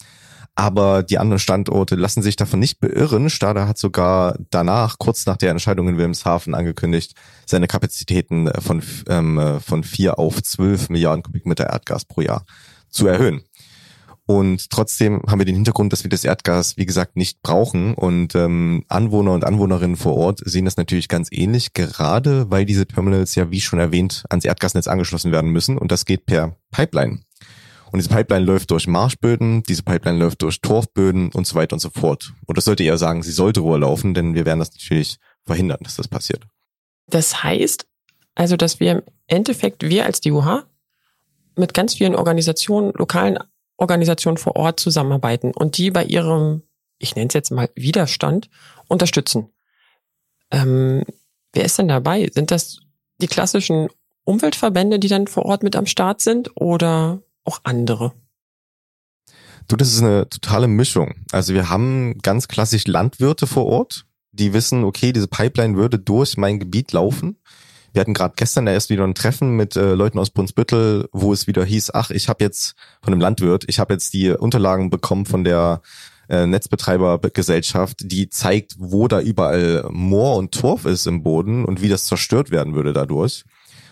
Aber 0.56 1.04
die 1.04 1.18
anderen 1.18 1.40
Standorte 1.40 1.96
lassen 1.96 2.22
sich 2.22 2.36
davon 2.36 2.60
nicht 2.60 2.82
beirren. 2.82 3.30
Stade 3.30 3.66
hat 3.66 3.78
sogar 3.78 4.38
danach, 4.50 4.98
kurz 5.00 5.26
nach 5.26 5.38
der 5.38 5.52
Entscheidung 5.52 5.88
in 5.88 5.96
Wilhelmshaven, 5.96 6.54
angekündigt, 6.54 7.14
seine 7.46 7.68
Kapazitäten 7.68 8.48
äh, 8.48 8.60
von, 8.60 8.84
ähm, 9.08 9.40
äh, 9.40 9.62
von 9.62 9.86
vier 9.86 10.20
auf 10.20 10.44
zwölf 10.44 10.90
Milliarden 10.90 11.24
Kubikmeter 11.24 11.70
Erdgas 11.70 12.04
pro 12.04 12.20
Jahr 12.20 12.44
zu 12.90 13.08
erhöhen. 13.08 13.44
Und 14.30 14.70
trotzdem 14.70 15.24
haben 15.28 15.40
wir 15.40 15.46
den 15.48 15.56
Hintergrund, 15.56 15.92
dass 15.92 16.04
wir 16.04 16.10
das 16.12 16.24
Erdgas, 16.24 16.78
wie 16.78 16.86
gesagt, 16.86 17.16
nicht 17.16 17.42
brauchen. 17.42 17.96
Und 17.96 18.36
ähm, 18.36 18.86
Anwohner 18.88 19.34
und 19.34 19.44
Anwohnerinnen 19.44 19.98
vor 19.98 20.16
Ort 20.16 20.42
sehen 20.46 20.66
das 20.66 20.78
natürlich 20.78 21.08
ganz 21.08 21.30
ähnlich, 21.32 21.74
gerade 21.74 22.52
weil 22.52 22.64
diese 22.64 22.86
Terminals 22.86 23.34
ja, 23.34 23.50
wie 23.50 23.60
schon 23.60 23.80
erwähnt, 23.80 24.26
ans 24.30 24.46
Erdgasnetz 24.46 24.86
angeschlossen 24.86 25.32
werden 25.32 25.50
müssen. 25.50 25.80
Und 25.80 25.92
das 25.92 26.06
geht 26.06 26.28
per 26.28 26.56
Pipeline. 26.70 27.22
Und 27.92 27.98
diese 27.98 28.10
Pipeline 28.10 28.46
läuft 28.46 28.70
durch 28.70 28.86
Marschböden, 28.86 29.64
diese 29.64 29.82
Pipeline 29.82 30.20
läuft 30.20 30.44
durch 30.44 30.62
Torfböden 30.62 31.32
und 31.32 31.48
so 31.48 31.56
weiter 31.56 31.74
und 31.74 31.80
so 31.80 31.90
fort. 31.90 32.32
Und 32.46 32.56
das 32.56 32.66
sollte 32.66 32.84
eher 32.84 33.00
sagen, 33.00 33.24
sie 33.24 33.32
sollte 33.32 33.62
Ruhe 33.62 33.80
laufen, 33.80 34.14
denn 34.14 34.36
wir 34.36 34.46
werden 34.46 34.60
das 34.60 34.72
natürlich 34.74 35.18
verhindern, 35.44 35.80
dass 35.82 35.96
das 35.96 36.08
passiert. 36.08 36.46
Das 37.08 37.42
heißt 37.42 37.88
also, 38.36 38.58
dass 38.58 38.80
wir 38.80 38.92
im 38.92 39.02
Endeffekt, 39.26 39.82
wir 39.82 40.06
als 40.06 40.22
DUH, 40.22 40.66
mit 41.56 41.74
ganz 41.74 41.96
vielen 41.96 42.14
Organisationen, 42.14 42.94
lokalen 42.94 43.40
Organisationen 43.80 44.38
vor 44.38 44.56
Ort 44.56 44.80
zusammenarbeiten 44.80 45.52
und 45.52 45.78
die 45.78 45.92
bei 45.92 46.04
ihrem, 46.04 46.64
ich 46.98 47.16
nenne 47.16 47.28
es 47.30 47.34
jetzt 47.34 47.52
mal 47.52 47.70
Widerstand, 47.76 48.50
unterstützen. 48.88 49.50
Ähm, 50.52 51.04
wer 51.54 51.66
ist 51.66 51.78
denn 51.78 51.88
dabei? 51.88 52.30
Sind 52.34 52.52
das 52.52 52.80
die 53.22 53.28
klassischen 53.28 53.90
Umweltverbände, 54.24 55.00
die 55.00 55.08
dann 55.08 55.28
vor 55.28 55.46
Ort 55.46 55.64
mit 55.64 55.76
am 55.76 55.86
Start 55.86 56.22
sind 56.22 56.52
oder 56.56 57.22
auch 57.44 57.62
andere? 57.64 58.14
Du, 59.68 59.76
das 59.76 59.94
ist 59.94 60.02
eine 60.02 60.28
totale 60.30 60.68
Mischung. 60.68 61.16
Also 61.32 61.54
wir 61.54 61.70
haben 61.70 62.18
ganz 62.22 62.48
klassisch 62.48 62.88
Landwirte 62.88 63.48
vor 63.48 63.66
Ort, 63.66 64.06
die 64.32 64.54
wissen, 64.54 64.84
okay, 64.84 65.14
diese 65.14 65.28
Pipeline 65.28 65.76
würde 65.76 66.00
durch 66.00 66.38
mein 66.38 66.60
Gebiet 66.60 66.92
laufen. 66.92 67.38
Wir 67.94 68.02
hatten 68.02 68.14
gerade 68.14 68.34
gestern 68.36 68.68
erst 68.68 68.90
wieder 68.90 69.04
ein 69.04 69.16
Treffen 69.16 69.56
mit 69.56 69.76
äh, 69.76 69.94
Leuten 69.94 70.20
aus 70.20 70.30
Brunsbüttel, 70.30 71.08
wo 71.12 71.34
es 71.34 71.48
wieder 71.48 71.64
hieß, 71.66 71.92
ach, 71.94 72.12
ich 72.12 72.30
habe 72.30 72.44
jetzt 72.44 72.76
von 73.02 73.14
einem 73.14 73.22
Landwirt, 73.22 73.66
ich 73.68 73.80
habe 73.80 73.94
jetzt 73.94 74.14
die 74.14 74.30
Unterlagen 74.30 74.90
bekommen 74.90 75.26
von 75.26 75.44
der 75.44 75.82
äh, 76.30 76.46
Netzbetreibergesellschaft, 76.46 78.12
die 78.12 78.30
zeigt, 78.30 78.76
wo 78.78 79.08
da 79.08 79.20
überall 79.20 79.88
Moor 79.92 80.38
und 80.38 80.54
Torf 80.54 80.86
ist 80.86 81.08
im 81.08 81.24
Boden 81.24 81.66
und 81.66 81.82
wie 81.82 81.90
das 81.90 82.06
zerstört 82.06 82.52
werden 82.52 82.76
würde 82.76 82.94
dadurch. 82.94 83.44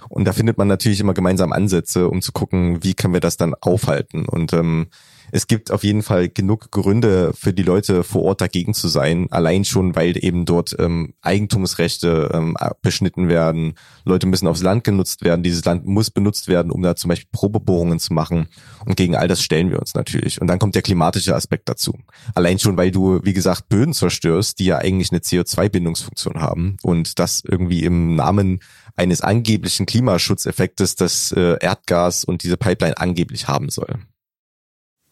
Und 0.09 0.25
da 0.25 0.33
findet 0.33 0.57
man 0.57 0.67
natürlich 0.67 0.99
immer 0.99 1.13
gemeinsam 1.13 1.51
Ansätze, 1.51 2.09
um 2.09 2.21
zu 2.21 2.31
gucken, 2.31 2.83
wie 2.83 2.93
können 2.93 3.13
wir 3.13 3.21
das 3.21 3.37
dann 3.37 3.55
aufhalten. 3.55 4.25
Und 4.25 4.53
ähm, 4.53 4.87
es 5.31 5.47
gibt 5.47 5.71
auf 5.71 5.83
jeden 5.83 6.03
Fall 6.03 6.29
genug 6.29 6.71
Gründe 6.71 7.33
für 7.33 7.53
die 7.53 7.63
Leute 7.63 8.03
vor 8.03 8.23
Ort 8.23 8.41
dagegen 8.41 8.73
zu 8.73 8.87
sein. 8.87 9.27
Allein 9.29 9.65
schon, 9.65 9.95
weil 9.95 10.23
eben 10.23 10.45
dort 10.45 10.75
ähm, 10.79 11.13
Eigentumsrechte 11.21 12.31
ähm, 12.33 12.55
beschnitten 12.81 13.27
werden. 13.27 13.73
Leute 14.05 14.27
müssen 14.27 14.47
aufs 14.47 14.61
Land 14.61 14.83
genutzt 14.83 15.23
werden. 15.23 15.43
Dieses 15.43 15.65
Land 15.65 15.85
muss 15.85 16.11
benutzt 16.11 16.47
werden, 16.47 16.71
um 16.71 16.81
da 16.81 16.95
zum 16.95 17.09
Beispiel 17.09 17.29
Probebohrungen 17.31 17.99
zu 17.99 18.13
machen. 18.13 18.47
Und 18.85 18.95
gegen 18.95 19.15
all 19.15 19.27
das 19.27 19.41
stellen 19.41 19.69
wir 19.69 19.79
uns 19.79 19.95
natürlich. 19.95 20.39
Und 20.39 20.47
dann 20.47 20.59
kommt 20.59 20.75
der 20.75 20.81
klimatische 20.81 21.35
Aspekt 21.35 21.67
dazu. 21.67 21.93
Allein 22.33 22.59
schon, 22.59 22.77
weil 22.77 22.91
du, 22.91 23.19
wie 23.23 23.33
gesagt, 23.33 23.67
Böden 23.69 23.93
zerstörst, 23.93 24.59
die 24.59 24.65
ja 24.65 24.77
eigentlich 24.77 25.11
eine 25.11 25.19
CO2-Bindungsfunktion 25.19 26.39
haben. 26.39 26.77
Und 26.83 27.19
das 27.19 27.43
irgendwie 27.45 27.83
im 27.83 28.15
Namen 28.15 28.59
eines 28.97 29.21
angeblichen 29.21 29.85
Klimaschutzeffektes 29.85 30.95
das 30.95 31.31
äh, 31.31 31.57
Erdgas 31.61 32.23
und 32.23 32.43
diese 32.43 32.57
Pipeline 32.57 32.97
angeblich 32.97 33.47
haben 33.47 33.69
soll. 33.69 33.99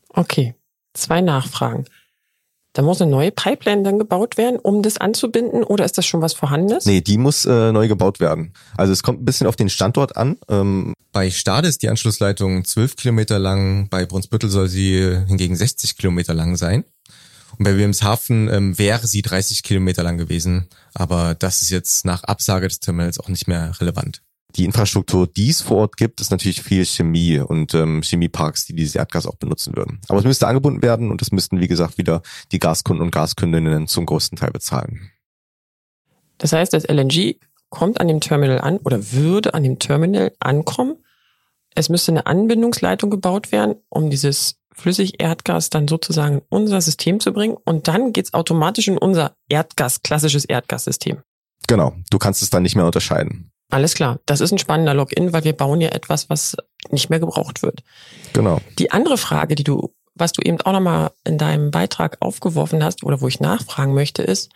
Okay, 0.09 0.55
zwei 0.93 1.21
Nachfragen. 1.21 1.85
Da 2.73 2.81
muss 2.81 3.01
eine 3.01 3.09
neue 3.09 3.31
Pipeline 3.31 3.83
dann 3.83 3.99
gebaut 3.99 4.37
werden, 4.37 4.59
um 4.59 4.81
das 4.81 4.97
anzubinden, 4.97 5.63
oder 5.63 5.85
ist 5.85 5.97
das 5.97 6.05
schon 6.05 6.21
was 6.21 6.33
Vorhandenes? 6.33 6.85
Nee, 6.85 6.99
die 6.99 7.17
muss 7.17 7.45
äh, 7.45 7.71
neu 7.71 7.87
gebaut 7.87 8.19
werden. 8.19 8.51
Also 8.75 8.91
es 8.91 9.01
kommt 9.01 9.21
ein 9.21 9.25
bisschen 9.25 9.47
auf 9.47 9.55
den 9.55 9.69
Standort 9.69 10.17
an. 10.17 10.37
Ähm, 10.49 10.93
bei 11.13 11.31
Stade 11.31 11.69
ist 11.69 11.83
die 11.83 11.87
Anschlussleitung 11.87 12.65
zwölf 12.65 12.97
Kilometer 12.97 13.39
lang, 13.39 13.87
bei 13.87 14.05
Brunsbüttel 14.05 14.49
soll 14.49 14.67
sie 14.67 14.99
hingegen 15.25 15.55
60 15.55 15.95
Kilometer 15.95 16.33
lang 16.33 16.57
sein. 16.57 16.83
Und 17.57 17.63
bei 17.65 17.73
Wilhelmshaven 17.73 18.49
ähm, 18.49 18.77
wäre 18.77 19.07
sie 19.07 19.21
30 19.21 19.63
Kilometer 19.63 20.03
lang 20.03 20.17
gewesen, 20.17 20.67
aber 20.93 21.35
das 21.35 21.61
ist 21.61 21.69
jetzt 21.69 22.05
nach 22.05 22.23
Absage 22.23 22.67
des 22.67 22.79
Terminals 22.79 23.19
auch 23.19 23.29
nicht 23.29 23.47
mehr 23.47 23.79
relevant 23.79 24.21
die 24.55 24.65
Infrastruktur, 24.65 25.27
die 25.27 25.49
es 25.49 25.61
vor 25.61 25.77
Ort 25.77 25.97
gibt, 25.97 26.21
ist 26.21 26.31
natürlich 26.31 26.61
viel 26.61 26.85
Chemie 26.85 27.39
und 27.39 27.73
ähm, 27.73 28.01
Chemieparks, 28.01 28.65
die 28.65 28.73
dieses 28.73 28.95
Erdgas 28.95 29.25
auch 29.25 29.35
benutzen 29.35 29.75
würden. 29.75 29.99
Aber 30.07 30.19
es 30.19 30.25
müsste 30.25 30.47
angebunden 30.47 30.81
werden 30.81 31.11
und 31.11 31.21
das 31.21 31.31
müssten, 31.31 31.59
wie 31.59 31.67
gesagt, 31.67 31.97
wieder 31.97 32.21
die 32.51 32.59
Gaskunden 32.59 33.03
und 33.03 33.11
Gaskundinnen 33.11 33.87
zum 33.87 34.05
größten 34.05 34.37
Teil 34.37 34.51
bezahlen. 34.51 35.11
Das 36.37 36.53
heißt, 36.53 36.73
das 36.73 36.85
LNG 36.85 37.35
kommt 37.69 37.99
an 37.99 38.07
dem 38.07 38.21
Terminal 38.21 38.59
an 38.59 38.77
oder 38.77 39.11
würde 39.11 39.53
an 39.53 39.63
dem 39.63 39.79
Terminal 39.79 40.31
ankommen. 40.39 40.97
Es 41.75 41.89
müsste 41.89 42.13
eine 42.13 42.25
Anbindungsleitung 42.25 43.09
gebaut 43.09 43.51
werden, 43.51 43.75
um 43.89 44.09
dieses 44.09 44.57
Flüssigerdgas 44.75 45.69
dann 45.69 45.87
sozusagen 45.87 46.39
in 46.39 46.41
unser 46.49 46.81
System 46.81 47.19
zu 47.19 47.31
bringen. 47.31 47.57
Und 47.65 47.87
dann 47.87 48.13
geht's 48.13 48.33
automatisch 48.33 48.87
in 48.87 48.97
unser 48.97 49.35
Erdgas, 49.49 50.01
klassisches 50.03 50.45
Erdgassystem. 50.45 51.21
Genau, 51.67 51.95
du 52.09 52.19
kannst 52.19 52.41
es 52.41 52.49
dann 52.49 52.63
nicht 52.63 52.75
mehr 52.75 52.85
unterscheiden. 52.85 53.51
Alles 53.69 53.95
klar. 53.95 54.19
Das 54.25 54.41
ist 54.41 54.51
ein 54.51 54.59
spannender 54.59 54.93
Login, 54.93 55.33
weil 55.33 55.43
wir 55.43 55.53
bauen 55.53 55.81
ja 55.81 55.89
etwas, 55.89 56.29
was 56.29 56.55
nicht 56.89 57.09
mehr 57.09 57.19
gebraucht 57.19 57.63
wird. 57.63 57.83
Genau. 58.33 58.59
Die 58.77 58.91
andere 58.91 59.17
Frage, 59.17 59.55
die 59.55 59.63
du, 59.63 59.93
was 60.13 60.33
du 60.33 60.41
eben 60.41 60.61
auch 60.61 60.73
nochmal 60.73 61.11
in 61.23 61.37
deinem 61.37 61.71
Beitrag 61.71 62.17
aufgeworfen 62.19 62.83
hast 62.83 63.03
oder 63.03 63.21
wo 63.21 63.27
ich 63.27 63.39
nachfragen 63.39 63.93
möchte, 63.93 64.21
ist 64.21 64.51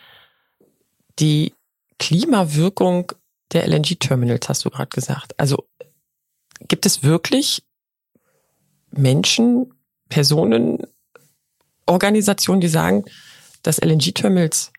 die 1.18 1.54
Klimawirkung 1.98 3.12
der 3.52 3.68
LNG-Terminals, 3.68 4.48
hast 4.48 4.64
du 4.64 4.70
gerade 4.70 4.90
gesagt. 4.90 5.38
Also 5.40 5.66
gibt 6.68 6.86
es 6.86 7.04
wirklich 7.04 7.64
Menschen, 8.92 9.74
Personen, 10.10 10.80
Organisationen, 11.86 12.62
die 12.62 12.68
sagen, 12.68 13.06
dass 13.64 13.80
LNG-Terminals 13.80 14.72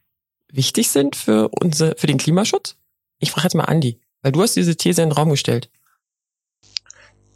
wichtig 0.48 0.90
sind 0.90 1.16
für 1.16 1.48
unsere, 1.48 1.94
für 1.96 2.06
den 2.06 2.18
Klimaschutz? 2.18 2.76
Ich 3.18 3.30
frage 3.30 3.46
jetzt 3.46 3.54
mal 3.54 3.64
Andi, 3.64 4.00
weil 4.22 4.32
du 4.32 4.42
hast 4.42 4.56
diese 4.56 4.76
These 4.76 5.02
in 5.02 5.10
den 5.10 5.16
Raum 5.16 5.30
gestellt. 5.30 5.70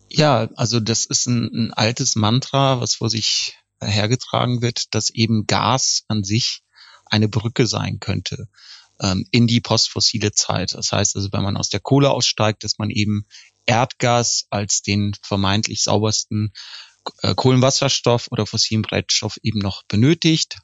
Ja, 0.09 0.48
also 0.57 0.80
das 0.80 1.07
ist 1.07 1.26
ein, 1.26 1.50
ein 1.52 1.72
altes 1.72 2.14
Mantra, 2.14 2.80
was 2.80 2.94
vor 2.94 3.11
sich 3.11 3.59
hergetragen 3.80 4.62
wird, 4.62 4.94
dass 4.94 5.11
eben 5.11 5.46
Gas 5.46 6.04
an 6.09 6.24
sich 6.24 6.62
eine 7.07 7.28
Brücke 7.28 7.66
sein 7.66 8.00
könnte 8.00 8.48
ähm, 9.00 9.26
in 9.30 9.46
die 9.46 9.61
postfossile 9.61 10.33
Zeit. 10.33 10.74
Das 10.74 10.92
heißt 10.92 11.16
also, 11.16 11.33
wenn 11.33 11.42
man 11.42 11.57
aus 11.57 11.68
der 11.68 11.80
Kohle 11.80 12.11
aussteigt, 12.11 12.64
dass 12.64 12.78
man 12.78 12.90
eben 12.90 13.26
Erdgas 13.66 14.46
als 14.50 14.83
den 14.83 15.14
vermeintlich 15.22 15.83
saubersten 15.83 16.52
Kohlenwasserstoff 17.37 18.29
oder 18.31 18.47
fossilen 18.47 18.83
Brennstoff 18.83 19.38
eben 19.43 19.59
noch 19.59 19.83
benötigt 19.85 20.59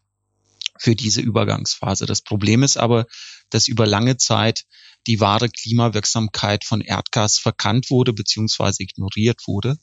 für 0.79 0.97
diese 0.97 1.21
Übergangsphase. 1.21 2.07
Das 2.07 2.23
Problem 2.23 2.63
ist 2.63 2.79
aber, 2.79 3.07
dass 3.51 3.69
über 3.69 3.87
lange 3.87 4.17
Zeit 4.17 4.65
die 5.07 5.21
wahre 5.21 5.49
Klimawirksamkeit 5.49 6.65
von 6.65 6.81
Erdgas 6.81 7.39
verkannt 7.39 7.91
wurde 7.91 8.13
beziehungsweise 8.13 8.83
ignoriert 8.83 9.47
wurde. 9.47 9.77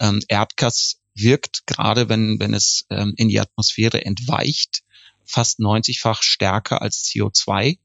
Ähm, 0.00 0.20
Erdgas 0.28 1.00
wirkt 1.14 1.66
gerade, 1.66 2.08
wenn, 2.08 2.40
wenn 2.40 2.54
es 2.54 2.86
ähm, 2.90 3.14
in 3.16 3.28
die 3.28 3.40
Atmosphäre 3.40 4.04
entweicht, 4.04 4.82
fast 5.24 5.60
90-fach 5.60 6.22
stärker 6.22 6.82
als 6.82 7.04
CO2. 7.04 7.78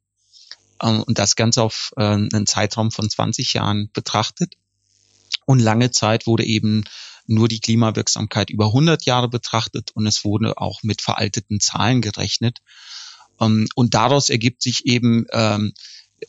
Ähm, 0.81 1.03
und 1.03 1.19
das 1.19 1.35
Ganze 1.35 1.61
auf 1.61 1.91
äh, 1.97 2.03
einen 2.03 2.47
Zeitraum 2.47 2.91
von 2.91 3.09
20 3.09 3.53
Jahren 3.53 3.89
betrachtet. 3.93 4.55
Und 5.45 5.59
lange 5.59 5.91
Zeit 5.91 6.27
wurde 6.27 6.45
eben 6.45 6.83
nur 7.27 7.47
die 7.47 7.59
Klimawirksamkeit 7.59 8.49
über 8.49 8.67
100 8.67 9.05
Jahre 9.05 9.29
betrachtet 9.29 9.91
und 9.93 10.07
es 10.07 10.23
wurde 10.23 10.57
auch 10.57 10.81
mit 10.83 11.01
veralteten 11.01 11.59
Zahlen 11.59 12.01
gerechnet. 12.01 12.59
Ähm, 13.39 13.67
und 13.75 13.93
daraus 13.93 14.29
ergibt 14.29 14.61
sich 14.61 14.85
eben 14.85 15.25
ähm, 15.31 15.73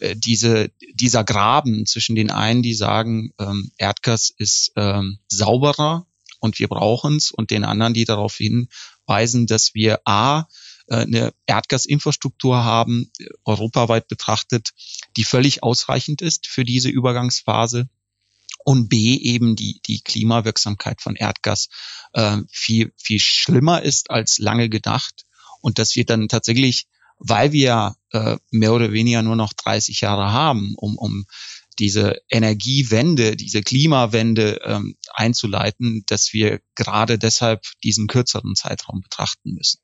äh, 0.00 0.16
diese, 0.16 0.70
dieser 0.94 1.24
Graben 1.24 1.87
zwischen 1.87 2.16
den 2.16 2.30
einen, 2.30 2.62
die 2.62 2.74
sagen, 2.74 3.32
ähm, 3.38 3.70
Erdgas 3.78 4.30
ist 4.37 4.72
ähm, 4.76 5.18
sauberer 5.28 6.06
und 6.40 6.58
wir 6.58 6.68
brauchen 6.68 7.16
es, 7.16 7.30
und 7.30 7.50
den 7.50 7.64
anderen, 7.64 7.94
die 7.94 8.04
darauf 8.04 8.37
hinweisen, 8.37 9.46
dass 9.46 9.74
wir 9.74 10.00
A, 10.04 10.46
äh, 10.88 10.96
eine 10.96 11.32
Erdgasinfrastruktur 11.46 12.64
haben, 12.64 13.11
europaweit 13.44 14.08
betrachtet, 14.08 14.70
die 15.16 15.24
völlig 15.24 15.62
ausreichend 15.62 16.22
ist 16.22 16.46
für 16.46 16.64
diese 16.64 16.88
Übergangsphase 16.88 17.88
und 18.64 18.88
B 18.88 19.16
eben 19.16 19.56
die, 19.56 19.80
die 19.86 20.00
Klimawirksamkeit 20.00 21.00
von 21.00 21.16
Erdgas 21.16 21.68
äh, 22.12 22.38
viel, 22.50 22.92
viel 22.96 23.20
schlimmer 23.20 23.82
ist 23.82 24.10
als 24.10 24.38
lange 24.38 24.68
gedacht 24.68 25.24
und 25.60 25.78
dass 25.78 25.96
wir 25.96 26.04
dann 26.04 26.28
tatsächlich, 26.28 26.86
weil 27.18 27.52
wir 27.52 27.96
äh, 28.12 28.36
mehr 28.50 28.72
oder 28.72 28.92
weniger 28.92 29.22
nur 29.22 29.36
noch 29.36 29.52
30 29.52 30.00
Jahre 30.00 30.32
haben, 30.32 30.74
um, 30.76 30.96
um 30.98 31.26
diese 31.78 32.20
Energiewende, 32.28 33.36
diese 33.36 33.62
Klimawende 33.62 34.60
ähm, 34.64 34.96
einzuleiten, 35.12 36.02
dass 36.06 36.32
wir 36.32 36.60
gerade 36.74 37.18
deshalb 37.18 37.64
diesen 37.84 38.08
kürzeren 38.08 38.54
Zeitraum 38.56 39.00
betrachten 39.00 39.52
müssen. 39.52 39.80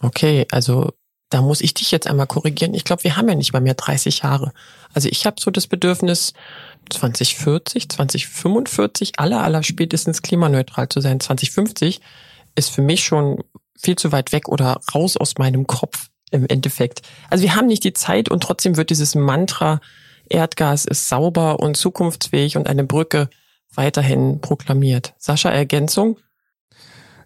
Okay, 0.00 0.46
also 0.50 0.92
da 1.30 1.42
muss 1.42 1.60
ich 1.60 1.74
dich 1.74 1.90
jetzt 1.90 2.06
einmal 2.06 2.26
korrigieren. 2.26 2.74
Ich 2.74 2.84
glaube, 2.84 3.04
wir 3.04 3.16
haben 3.16 3.28
ja 3.28 3.34
nicht 3.34 3.52
mal 3.52 3.60
mehr 3.60 3.74
30 3.74 4.20
Jahre. 4.20 4.52
Also 4.92 5.08
ich 5.08 5.26
habe 5.26 5.36
so 5.40 5.50
das 5.50 5.66
Bedürfnis, 5.66 6.32
2040, 6.90 7.88
2045, 7.88 9.18
aller, 9.18 9.42
aller 9.42 9.62
spätestens 9.62 10.22
klimaneutral 10.22 10.88
zu 10.88 11.00
sein. 11.00 11.20
2050 11.20 12.00
ist 12.54 12.70
für 12.70 12.82
mich 12.82 13.04
schon 13.04 13.42
viel 13.76 13.96
zu 13.96 14.12
weit 14.12 14.32
weg 14.32 14.48
oder 14.48 14.80
raus 14.94 15.16
aus 15.16 15.38
meinem 15.38 15.66
Kopf 15.66 16.08
im 16.30 16.46
Endeffekt. 16.46 17.02
Also 17.30 17.42
wir 17.42 17.56
haben 17.56 17.66
nicht 17.66 17.84
die 17.84 17.92
Zeit 17.94 18.28
und 18.28 18.42
trotzdem 18.42 18.76
wird 18.76 18.90
dieses 18.90 19.14
Mantra 19.14 19.80
Erdgas 20.28 20.84
ist 20.84 21.08
sauber 21.08 21.60
und 21.60 21.76
zukunftsfähig 21.76 22.56
und 22.56 22.66
eine 22.66 22.84
Brücke 22.84 23.28
weiterhin 23.74 24.40
proklamiert. 24.40 25.14
Sascha, 25.18 25.50
Ergänzung? 25.50 26.18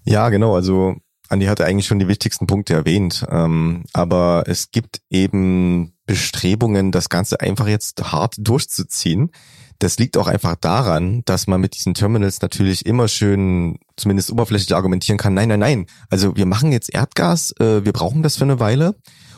Ja, 0.04 0.30
genau. 0.30 0.54
Also 0.54 0.96
Andi 1.28 1.46
hatte 1.46 1.64
eigentlich 1.64 1.86
schon 1.86 1.98
die 1.98 2.08
wichtigsten 2.08 2.46
Punkte 2.46 2.74
erwähnt. 2.74 3.24
Ähm, 3.30 3.84
aber 3.92 4.44
es 4.46 4.70
gibt 4.70 5.00
eben 5.10 5.92
Bestrebungen, 6.06 6.90
das 6.90 7.08
Ganze 7.08 7.40
einfach 7.40 7.68
jetzt 7.68 8.12
hart 8.12 8.34
durchzuziehen. 8.38 9.30
Das 9.78 9.98
liegt 9.98 10.16
auch 10.16 10.26
einfach 10.26 10.56
daran, 10.56 11.22
dass 11.24 11.46
man 11.46 11.60
mit 11.60 11.76
diesen 11.76 11.94
Terminals 11.94 12.40
natürlich 12.40 12.84
immer 12.84 13.06
schön, 13.06 13.78
zumindest 13.96 14.32
oberflächlich 14.32 14.74
argumentieren 14.74 15.18
kann, 15.18 15.34
nein, 15.34 15.48
nein, 15.48 15.60
nein. 15.60 15.86
Also 16.10 16.34
wir 16.34 16.46
machen 16.46 16.72
jetzt 16.72 16.92
Erdgas, 16.92 17.54
äh, 17.60 17.84
wir 17.84 17.92
brauchen 17.92 18.24
das 18.24 18.36
für 18.36 18.44
eine 18.44 18.58
Weile. 18.58 18.96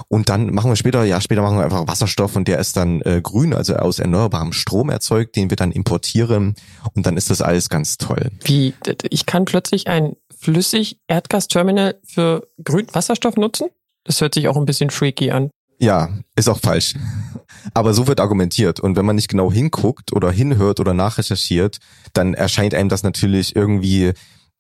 Und 0.09 0.31
dann 0.31 0.55
machen 0.55 0.71
wir 0.71 0.77
später, 0.77 1.05
ja, 1.05 1.21
später 1.21 1.43
machen 1.43 1.59
wir 1.59 1.65
einfach 1.65 1.87
Wasserstoff 1.87 2.35
und 2.37 2.49
der 2.49 2.59
ist 2.59 2.77
dann 2.77 3.03
äh, 3.03 3.21
grün, 3.23 3.53
also 3.53 3.77
aus 3.77 3.99
erneuerbarem 3.99 4.53
Strom 4.53 4.89
erzeugt, 4.89 5.37
den 5.37 5.51
wir 5.51 5.57
dann 5.57 5.73
importieren 5.73 6.55
und 6.95 7.05
dann 7.05 7.19
ist 7.19 7.31
das 7.31 7.43
alles 7.43 7.69
ganz 7.69 7.99
toll. 7.99 8.31
Wie, 8.45 8.75
ich 9.11 9.27
kann 9.27 9.45
plötzlich 9.45 9.89
ein 9.89 10.17
flüssig 10.41 10.99
Erdgasterminal 11.07 12.01
für 12.05 12.49
grünen 12.65 12.89
Wasserstoff 12.93 13.37
nutzen? 13.37 13.69
Das 14.05 14.21
hört 14.21 14.35
sich 14.35 14.49
auch 14.49 14.57
ein 14.57 14.65
bisschen 14.65 14.91
freaky 14.91 15.31
an. 15.31 15.51
Ja, 15.79 16.11
ist 16.37 16.49
auch 16.49 16.59
falsch. 16.59 16.95
Aber 17.75 17.95
so 17.95 18.07
wird 18.07 18.21
argumentiert. 18.21 18.81
Und 18.81 18.97
wenn 18.97 19.07
man 19.07 19.17
nicht 19.17 19.29
genau 19.29 19.53
hinguckt 19.53 20.13
oder 20.13 20.31
hinhört 20.31 20.81
oder 20.81 20.95
nachrecherchiert, 20.95 21.79
dann 22.13 22.35
erscheint 22.35 22.75
einem 22.75 22.89
das 22.89 23.03
natürlich 23.03 23.55
irgendwie, 23.55 24.13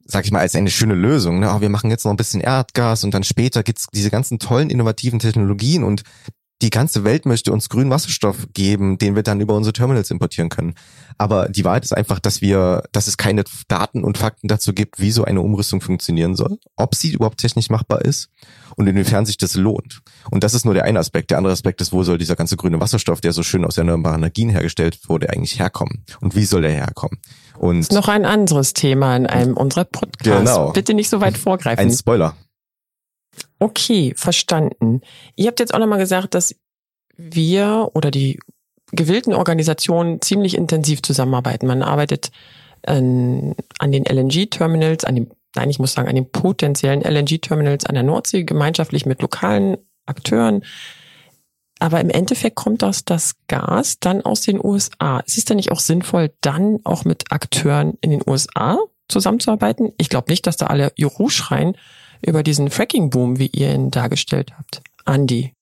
sag 0.04 0.24
ich 0.24 0.32
mal, 0.32 0.40
als 0.40 0.54
eine 0.54 0.70
schöne 0.70 0.94
Lösung. 0.94 1.40
Ne? 1.40 1.50
Oh, 1.54 1.60
wir 1.60 1.68
machen 1.70 1.90
jetzt 1.90 2.04
noch 2.04 2.12
ein 2.12 2.16
bisschen 2.16 2.40
Erdgas 2.40 3.04
und 3.04 3.12
dann 3.12 3.24
später 3.24 3.62
gibt's 3.62 3.86
diese 3.92 4.10
ganzen 4.10 4.38
tollen 4.38 4.70
innovativen 4.70 5.18
Technologien 5.18 5.84
und 5.84 6.02
die 6.62 6.70
ganze 6.70 7.04
Welt 7.04 7.26
möchte 7.26 7.52
uns 7.52 7.68
grünen 7.68 7.90
Wasserstoff 7.90 8.48
geben, 8.52 8.98
den 8.98 9.14
wir 9.14 9.22
dann 9.22 9.40
über 9.40 9.54
unsere 9.54 9.72
Terminals 9.72 10.10
importieren 10.10 10.50
können. 10.50 10.74
Aber 11.16 11.48
die 11.48 11.64
Wahrheit 11.64 11.84
ist 11.84 11.96
einfach, 11.96 12.18
dass 12.18 12.42
wir, 12.42 12.82
dass 12.92 13.06
es 13.06 13.16
keine 13.16 13.44
Daten 13.68 14.04
und 14.04 14.18
Fakten 14.18 14.48
dazu 14.48 14.72
gibt, 14.72 15.00
wie 15.00 15.10
so 15.10 15.24
eine 15.24 15.40
Umrüstung 15.40 15.80
funktionieren 15.80 16.36
soll, 16.36 16.58
ob 16.76 16.94
sie 16.94 17.12
überhaupt 17.12 17.38
technisch 17.38 17.70
machbar 17.70 18.02
ist 18.02 18.28
und 18.76 18.86
inwiefern 18.86 19.26
sich 19.26 19.38
das 19.38 19.54
lohnt. 19.54 20.00
Und 20.30 20.44
das 20.44 20.54
ist 20.54 20.64
nur 20.64 20.74
der 20.74 20.84
eine 20.84 20.98
Aspekt. 20.98 21.30
Der 21.30 21.38
andere 21.38 21.52
Aspekt 21.52 21.80
ist, 21.80 21.92
wo 21.92 22.02
soll 22.02 22.18
dieser 22.18 22.36
ganze 22.36 22.56
grüne 22.56 22.80
Wasserstoff, 22.80 23.20
der 23.20 23.32
so 23.32 23.42
schön 23.42 23.64
aus 23.64 23.78
erneuerbaren 23.78 24.20
Energien 24.20 24.50
hergestellt 24.50 24.98
wurde, 25.08 25.30
eigentlich 25.30 25.58
herkommen? 25.58 26.04
Und 26.20 26.36
wie 26.36 26.44
soll 26.44 26.62
der 26.62 26.72
herkommen? 26.72 27.18
Und 27.58 27.80
das 27.80 27.88
ist 27.88 27.92
noch 27.92 28.08
ein 28.08 28.24
anderes 28.24 28.74
Thema 28.74 29.16
in 29.16 29.26
einem 29.26 29.56
unserer 29.56 29.84
Podcasts. 29.84 30.50
Genau. 30.50 30.72
Bitte 30.72 30.94
nicht 30.94 31.10
so 31.10 31.20
weit 31.20 31.36
vorgreifen. 31.36 31.84
Ein 31.84 31.92
Spoiler. 31.92 32.34
Okay, 33.60 34.14
verstanden. 34.16 35.02
Ihr 35.36 35.46
habt 35.46 35.60
jetzt 35.60 35.74
auch 35.74 35.78
nochmal 35.78 35.98
gesagt, 35.98 36.34
dass 36.34 36.56
wir 37.16 37.90
oder 37.92 38.10
die 38.10 38.40
gewillten 38.92 39.34
Organisationen 39.34 40.20
ziemlich 40.22 40.56
intensiv 40.56 41.02
zusammenarbeiten. 41.02 41.66
Man 41.66 41.82
arbeitet 41.82 42.30
an, 42.86 43.54
an 43.78 43.92
den 43.92 44.04
LNG-Terminals, 44.04 45.04
an 45.04 45.14
dem, 45.14 45.30
nein, 45.54 45.68
ich 45.68 45.78
muss 45.78 45.92
sagen, 45.92 46.08
an 46.08 46.14
den 46.14 46.32
potenziellen 46.32 47.02
LNG-Terminals 47.02 47.84
an 47.84 47.94
der 47.94 48.02
Nordsee 48.02 48.44
gemeinschaftlich 48.44 49.04
mit 49.04 49.20
lokalen 49.20 49.76
Akteuren. 50.06 50.64
Aber 51.78 52.00
im 52.00 52.10
Endeffekt 52.10 52.56
kommt 52.56 52.80
das, 52.80 53.04
das 53.04 53.34
Gas 53.46 54.00
dann 54.00 54.22
aus 54.22 54.40
den 54.40 54.62
USA. 54.62 55.20
Ist 55.20 55.38
es 55.38 55.44
denn 55.44 55.58
nicht 55.58 55.70
auch 55.70 55.80
sinnvoll, 55.80 56.30
dann 56.40 56.80
auch 56.84 57.04
mit 57.04 57.30
Akteuren 57.30 57.98
in 58.00 58.10
den 58.10 58.22
USA 58.26 58.78
zusammenzuarbeiten? 59.08 59.92
Ich 59.98 60.08
glaube 60.08 60.30
nicht, 60.30 60.46
dass 60.46 60.56
da 60.56 60.66
alle 60.66 60.92
Juhu 60.96 61.28
schreien, 61.28 61.76
über 62.22 62.42
diesen 62.42 62.70
Fracking-Boom, 62.70 63.38
wie 63.38 63.48
ihr 63.48 63.72
ihn 63.74 63.90
dargestellt 63.90 64.52
habt. 64.56 64.82
Andy. 65.06 65.52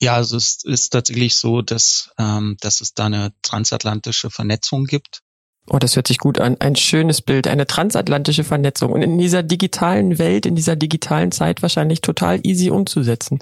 Ja, 0.00 0.16
also 0.16 0.36
es 0.36 0.64
ist 0.64 0.90
tatsächlich 0.90 1.36
so, 1.36 1.62
dass, 1.62 2.10
ähm, 2.18 2.56
dass 2.60 2.80
es 2.80 2.94
da 2.94 3.06
eine 3.06 3.32
transatlantische 3.42 4.30
Vernetzung 4.30 4.84
gibt. 4.84 5.22
Oh, 5.68 5.78
das 5.78 5.94
hört 5.94 6.08
sich 6.08 6.18
gut 6.18 6.40
an. 6.40 6.56
Ein 6.60 6.74
schönes 6.74 7.22
Bild, 7.22 7.46
eine 7.46 7.68
transatlantische 7.68 8.42
Vernetzung. 8.42 8.90
Und 8.90 9.02
in 9.02 9.16
dieser 9.18 9.44
digitalen 9.44 10.18
Welt, 10.18 10.44
in 10.44 10.56
dieser 10.56 10.74
digitalen 10.74 11.30
Zeit 11.30 11.62
wahrscheinlich 11.62 12.00
total 12.00 12.44
easy 12.44 12.70
umzusetzen. 12.70 13.38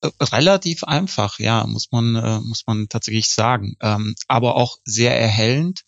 Äh, 0.00 0.10
relativ 0.20 0.82
einfach, 0.82 1.38
ja, 1.38 1.64
muss 1.66 1.92
man, 1.92 2.16
äh, 2.16 2.40
muss 2.40 2.64
man 2.66 2.88
tatsächlich 2.88 3.28
sagen. 3.28 3.76
Ähm, 3.80 4.16
aber 4.26 4.56
auch 4.56 4.78
sehr 4.84 5.18
erhellend. 5.18 5.82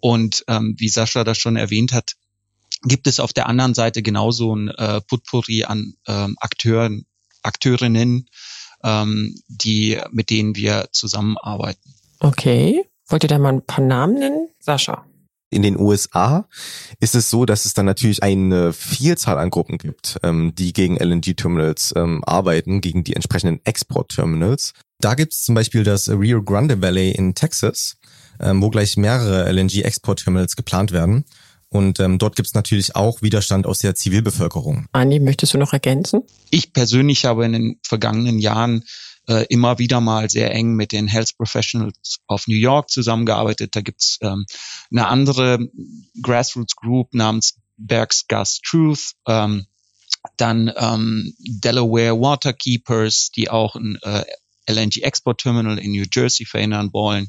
Und 0.00 0.44
ähm, 0.48 0.74
wie 0.78 0.88
Sascha 0.88 1.22
das 1.22 1.38
schon 1.38 1.56
erwähnt 1.56 1.92
hat, 1.92 2.14
gibt 2.82 3.06
es 3.06 3.20
auf 3.20 3.32
der 3.32 3.46
anderen 3.48 3.74
Seite 3.74 4.02
genauso 4.02 4.54
ein 4.54 4.68
äh, 4.68 5.00
Potpourri 5.02 5.64
an 5.64 5.94
ähm, 6.06 6.36
Akteuren, 6.40 7.06
Akteurinnen, 7.42 8.28
ähm, 8.84 9.34
die, 9.48 9.98
mit 10.10 10.30
denen 10.30 10.56
wir 10.56 10.88
zusammenarbeiten. 10.92 11.94
Okay. 12.20 12.84
Wollt 13.08 13.24
ihr 13.24 13.28
da 13.28 13.38
mal 13.38 13.52
ein 13.52 13.66
paar 13.66 13.84
Namen 13.84 14.18
nennen? 14.18 14.48
Sascha. 14.60 15.04
In 15.50 15.62
den 15.62 15.78
USA 15.78 16.48
ist 16.98 17.14
es 17.14 17.28
so, 17.28 17.44
dass 17.44 17.66
es 17.66 17.74
dann 17.74 17.84
natürlich 17.84 18.22
eine 18.22 18.72
Vielzahl 18.72 19.38
an 19.38 19.50
Gruppen 19.50 19.76
gibt, 19.76 20.18
ähm, 20.22 20.54
die 20.54 20.72
gegen 20.72 20.96
LNG-Terminals 20.96 21.92
ähm, 21.94 22.24
arbeiten, 22.24 22.80
gegen 22.80 23.04
die 23.04 23.14
entsprechenden 23.14 23.60
Export-Terminals. 23.64 24.72
Da 24.98 25.14
gibt 25.14 25.34
es 25.34 25.44
zum 25.44 25.54
Beispiel 25.54 25.84
das 25.84 26.08
Rio 26.08 26.42
Grande 26.42 26.80
Valley 26.80 27.10
in 27.10 27.34
Texas, 27.34 27.98
ähm, 28.40 28.62
wo 28.62 28.70
gleich 28.70 28.96
mehrere 28.96 29.52
LNG-Export-Terminals 29.52 30.56
geplant 30.56 30.90
werden. 30.90 31.26
Und 31.72 32.00
ähm, 32.00 32.18
dort 32.18 32.36
gibt 32.36 32.48
es 32.48 32.54
natürlich 32.54 32.96
auch 32.96 33.22
Widerstand 33.22 33.66
aus 33.66 33.78
der 33.78 33.94
Zivilbevölkerung. 33.94 34.88
Andi, 34.92 35.20
möchtest 35.20 35.54
du 35.54 35.58
noch 35.58 35.72
ergänzen? 35.72 36.20
Ich 36.50 36.74
persönlich 36.74 37.24
habe 37.24 37.46
in 37.46 37.52
den 37.54 37.80
vergangenen 37.82 38.38
Jahren 38.38 38.84
äh, 39.26 39.46
immer 39.48 39.78
wieder 39.78 40.02
mal 40.02 40.28
sehr 40.28 40.54
eng 40.54 40.74
mit 40.74 40.92
den 40.92 41.06
Health 41.06 41.34
Professionals 41.38 42.18
of 42.28 42.46
New 42.46 42.56
York 42.56 42.90
zusammengearbeitet. 42.90 43.74
Da 43.74 43.80
gibt's 43.80 44.18
ähm, 44.20 44.44
eine 44.90 45.08
andere 45.08 45.60
Grassroots 46.22 46.76
Group 46.76 47.14
namens 47.14 47.54
Bergs 47.78 48.26
Gas 48.28 48.60
Truth. 48.60 49.12
Ähm, 49.26 49.64
dann 50.36 50.70
ähm, 50.76 51.32
Delaware 51.38 52.20
Waterkeepers, 52.20 53.30
die 53.30 53.48
auch 53.48 53.76
ein 53.76 53.98
äh, 54.02 54.24
LNG 54.70 54.98
Export 54.98 55.40
Terminal 55.40 55.78
in 55.78 55.92
New 55.92 56.04
Jersey 56.12 56.44
verhindern 56.44 56.90
wollen. 56.92 57.28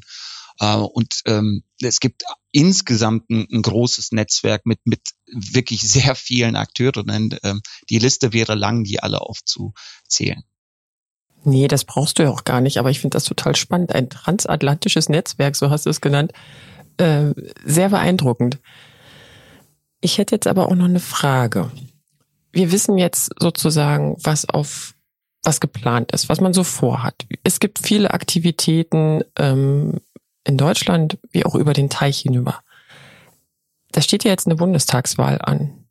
Äh, 0.60 0.76
und 0.76 1.22
ähm, 1.26 1.62
es 1.80 2.00
gibt 2.00 2.22
insgesamt 2.52 3.28
ein, 3.30 3.46
ein, 3.50 3.62
großes 3.62 4.12
Netzwerk 4.12 4.66
mit, 4.66 4.80
mit 4.84 5.00
wirklich 5.26 5.80
sehr 5.88 6.14
vielen 6.14 6.56
Akteuren. 6.56 7.10
Und, 7.10 7.38
ähm, 7.42 7.60
die 7.90 7.98
Liste 7.98 8.32
wäre 8.32 8.54
lang, 8.54 8.84
die 8.84 9.00
alle 9.00 9.20
aufzuzählen. 9.20 10.42
Nee, 11.44 11.68
das 11.68 11.84
brauchst 11.84 12.18
du 12.18 12.22
ja 12.22 12.30
auch 12.30 12.44
gar 12.44 12.60
nicht, 12.60 12.78
aber 12.78 12.90
ich 12.90 13.00
finde 13.00 13.16
das 13.16 13.24
total 13.24 13.54
spannend. 13.54 13.94
Ein 13.94 14.08
transatlantisches 14.08 15.08
Netzwerk, 15.08 15.56
so 15.56 15.68
hast 15.70 15.84
du 15.84 15.90
es 15.90 16.00
genannt. 16.00 16.32
Äh, 16.96 17.32
sehr 17.64 17.90
beeindruckend. 17.90 18.60
Ich 20.00 20.18
hätte 20.18 20.36
jetzt 20.36 20.46
aber 20.46 20.68
auch 20.68 20.74
noch 20.74 20.86
eine 20.86 21.00
Frage. 21.00 21.70
Wir 22.52 22.72
wissen 22.72 22.96
jetzt 22.96 23.32
sozusagen, 23.38 24.16
was 24.20 24.48
auf 24.48 24.94
was 25.42 25.60
geplant 25.60 26.12
ist, 26.12 26.28
was 26.28 26.40
man 26.40 26.54
so 26.54 26.64
vorhat. 26.64 27.26
Es 27.42 27.60
gibt 27.60 27.78
viele 27.78 28.12
Aktivitäten 28.12 29.22
ähm, 29.36 30.00
in 30.44 30.56
Deutschland 30.56 31.18
wie 31.30 31.44
auch 31.44 31.54
über 31.54 31.72
den 31.72 31.90
Teich 31.90 32.20
hinüber. 32.20 32.60
Da 33.92 34.00
steht 34.00 34.24
ja 34.24 34.30
jetzt 34.30 34.46
eine 34.46 34.56
Bundestagswahl 34.56 35.40
an. 35.40 35.86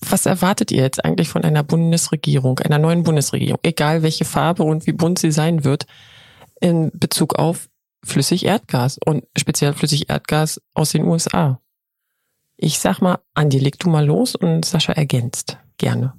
Was 0.00 0.26
erwartet 0.26 0.70
ihr 0.70 0.82
jetzt 0.82 1.04
eigentlich 1.04 1.28
von 1.28 1.44
einer 1.44 1.62
Bundesregierung, 1.62 2.58
einer 2.60 2.78
neuen 2.78 3.02
Bundesregierung, 3.02 3.58
egal 3.62 4.02
welche 4.02 4.24
Farbe 4.24 4.62
und 4.62 4.86
wie 4.86 4.92
bunt 4.92 5.18
sie 5.18 5.32
sein 5.32 5.64
wird, 5.64 5.86
in 6.60 6.90
Bezug 6.94 7.34
auf 7.34 7.68
Flüssig-Erdgas 8.04 8.98
und 9.04 9.24
speziell 9.36 9.74
Flüssig-Erdgas 9.74 10.62
aus 10.74 10.92
den 10.92 11.04
USA? 11.04 11.60
Ich 12.56 12.78
sag 12.78 13.00
mal, 13.00 13.18
Andi, 13.34 13.58
leg 13.58 13.78
du 13.78 13.90
mal 13.90 14.06
los 14.06 14.34
und 14.34 14.64
Sascha 14.64 14.92
ergänzt. 14.92 15.58
Gerne. 15.76 16.14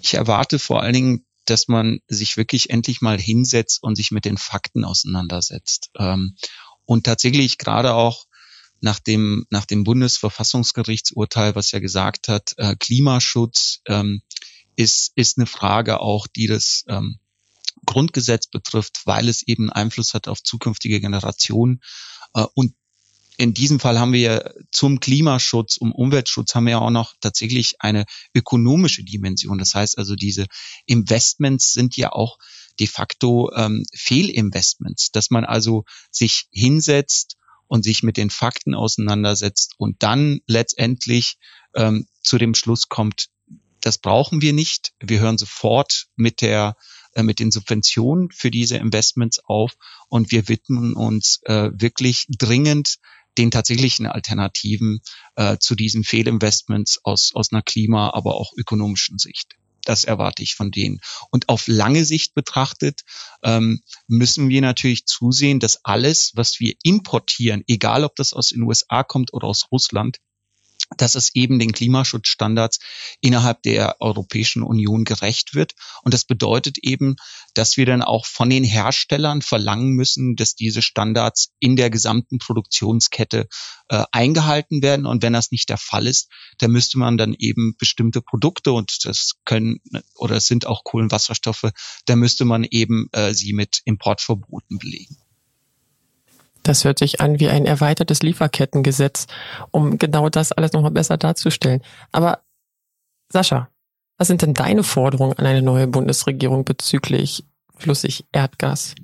Ich 0.00 0.14
erwarte 0.14 0.58
vor 0.58 0.82
allen 0.82 0.94
Dingen 0.94 1.24
dass 1.44 1.68
man 1.68 2.00
sich 2.08 2.36
wirklich 2.36 2.70
endlich 2.70 3.00
mal 3.00 3.18
hinsetzt 3.18 3.82
und 3.82 3.96
sich 3.96 4.10
mit 4.10 4.24
den 4.24 4.38
Fakten 4.38 4.84
auseinandersetzt. 4.84 5.90
Ähm, 5.98 6.36
und 6.84 7.04
tatsächlich 7.04 7.58
gerade 7.58 7.94
auch 7.94 8.26
nach 8.80 8.98
dem, 8.98 9.46
nach 9.50 9.64
dem 9.64 9.84
Bundesverfassungsgerichtsurteil, 9.84 11.54
was 11.54 11.70
ja 11.70 11.78
gesagt 11.78 12.28
hat, 12.28 12.54
äh, 12.56 12.74
Klimaschutz 12.76 13.80
ähm, 13.86 14.22
ist, 14.74 15.12
ist 15.14 15.38
eine 15.38 15.46
Frage 15.46 16.00
auch, 16.00 16.26
die 16.26 16.48
das 16.48 16.84
ähm, 16.88 17.18
Grundgesetz 17.86 18.48
betrifft, 18.48 19.02
weil 19.04 19.28
es 19.28 19.46
eben 19.46 19.70
Einfluss 19.70 20.14
hat 20.14 20.28
auf 20.28 20.42
zukünftige 20.42 21.00
Generationen. 21.00 21.80
Äh, 22.34 22.46
und 22.54 22.74
in 23.36 23.54
diesem 23.54 23.80
Fall 23.80 23.98
haben 23.98 24.12
wir 24.12 24.54
zum 24.70 25.00
Klimaschutz, 25.00 25.76
um 25.76 25.92
Umweltschutz 25.92 26.54
haben 26.54 26.64
wir 26.64 26.72
ja 26.72 26.78
auch 26.80 26.90
noch 26.90 27.14
tatsächlich 27.20 27.76
eine 27.80 28.04
ökonomische 28.34 29.04
Dimension. 29.04 29.58
Das 29.58 29.74
heißt 29.74 29.98
also, 29.98 30.16
diese 30.16 30.46
Investments 30.86 31.72
sind 31.72 31.96
ja 31.96 32.12
auch 32.12 32.38
de 32.78 32.86
facto 32.86 33.50
ähm, 33.54 33.84
Fehlinvestments, 33.94 35.10
dass 35.12 35.30
man 35.30 35.44
also 35.44 35.84
sich 36.10 36.46
hinsetzt 36.50 37.36
und 37.66 37.84
sich 37.84 38.02
mit 38.02 38.16
den 38.16 38.30
Fakten 38.30 38.74
auseinandersetzt 38.74 39.74
und 39.78 40.02
dann 40.02 40.40
letztendlich 40.46 41.36
ähm, 41.74 42.06
zu 42.22 42.38
dem 42.38 42.54
Schluss 42.54 42.88
kommt, 42.88 43.28
das 43.80 43.98
brauchen 43.98 44.42
wir 44.42 44.52
nicht. 44.52 44.92
Wir 45.00 45.20
hören 45.20 45.38
sofort 45.38 46.06
mit 46.16 46.40
der 46.40 46.76
äh, 47.14 47.22
mit 47.22 47.40
den 47.40 47.50
Subventionen 47.50 48.30
für 48.30 48.50
diese 48.50 48.76
Investments 48.76 49.40
auf 49.44 49.74
und 50.08 50.30
wir 50.30 50.48
widmen 50.48 50.94
uns 50.94 51.40
äh, 51.44 51.70
wirklich 51.74 52.26
dringend 52.38 52.98
den 53.38 53.50
tatsächlichen 53.50 54.06
Alternativen 54.06 55.00
äh, 55.36 55.58
zu 55.58 55.74
diesen 55.74 56.04
Fehlinvestments 56.04 57.00
aus, 57.04 57.32
aus 57.34 57.52
einer 57.52 57.62
Klima-, 57.62 58.12
aber 58.14 58.34
auch 58.36 58.52
ökonomischen 58.56 59.18
Sicht. 59.18 59.56
Das 59.84 60.04
erwarte 60.04 60.42
ich 60.42 60.54
von 60.54 60.70
denen. 60.70 61.00
Und 61.30 61.48
auf 61.48 61.66
lange 61.66 62.04
Sicht 62.04 62.34
betrachtet 62.34 63.02
ähm, 63.42 63.82
müssen 64.06 64.48
wir 64.48 64.60
natürlich 64.60 65.06
zusehen, 65.06 65.58
dass 65.58 65.84
alles, 65.84 66.32
was 66.34 66.60
wir 66.60 66.74
importieren, 66.84 67.64
egal 67.66 68.04
ob 68.04 68.14
das 68.14 68.32
aus 68.32 68.50
den 68.50 68.62
USA 68.62 69.02
kommt 69.02 69.32
oder 69.32 69.48
aus 69.48 69.66
Russland, 69.72 70.18
dass 70.96 71.14
es 71.14 71.34
eben 71.34 71.58
den 71.58 71.72
Klimaschutzstandards 71.72 72.78
innerhalb 73.20 73.62
der 73.62 74.00
Europäischen 74.00 74.62
Union 74.62 75.04
gerecht 75.04 75.54
wird. 75.54 75.74
Und 76.02 76.14
das 76.14 76.24
bedeutet 76.24 76.78
eben, 76.78 77.16
dass 77.54 77.76
wir 77.76 77.86
dann 77.86 78.02
auch 78.02 78.26
von 78.26 78.50
den 78.50 78.64
Herstellern 78.64 79.42
verlangen 79.42 79.90
müssen, 79.90 80.36
dass 80.36 80.54
diese 80.54 80.82
Standards 80.82 81.52
in 81.60 81.76
der 81.76 81.90
gesamten 81.90 82.38
Produktionskette 82.38 83.48
äh, 83.88 84.04
eingehalten 84.12 84.82
werden. 84.82 85.06
Und 85.06 85.22
wenn 85.22 85.32
das 85.32 85.50
nicht 85.50 85.68
der 85.68 85.78
Fall 85.78 86.06
ist, 86.06 86.28
dann 86.58 86.70
müsste 86.70 86.98
man 86.98 87.16
dann 87.16 87.34
eben 87.38 87.74
bestimmte 87.78 88.22
Produkte, 88.22 88.72
und 88.72 89.04
das 89.04 89.32
können 89.44 89.80
oder 90.14 90.40
sind 90.40 90.66
auch 90.66 90.84
Kohlenwasserstoffe, 90.84 91.70
da 92.06 92.16
müsste 92.16 92.44
man 92.44 92.64
eben 92.64 93.08
äh, 93.12 93.34
sie 93.34 93.52
mit 93.52 93.80
Importverboten 93.84 94.78
belegen. 94.78 95.16
Das 96.62 96.84
hört 96.84 96.98
sich 96.98 97.20
an 97.20 97.40
wie 97.40 97.48
ein 97.48 97.66
erweitertes 97.66 98.22
Lieferkettengesetz, 98.22 99.26
um 99.70 99.98
genau 99.98 100.28
das 100.28 100.52
alles 100.52 100.72
nochmal 100.72 100.92
besser 100.92 101.16
darzustellen. 101.16 101.82
Aber 102.12 102.40
Sascha, 103.32 103.68
was 104.18 104.28
sind 104.28 104.42
denn 104.42 104.54
deine 104.54 104.82
Forderungen 104.82 105.36
an 105.38 105.46
eine 105.46 105.62
neue 105.62 105.88
Bundesregierung 105.88 106.64
bezüglich 106.64 107.44
flüssig 107.76 108.26
Erdgas? 108.32 108.94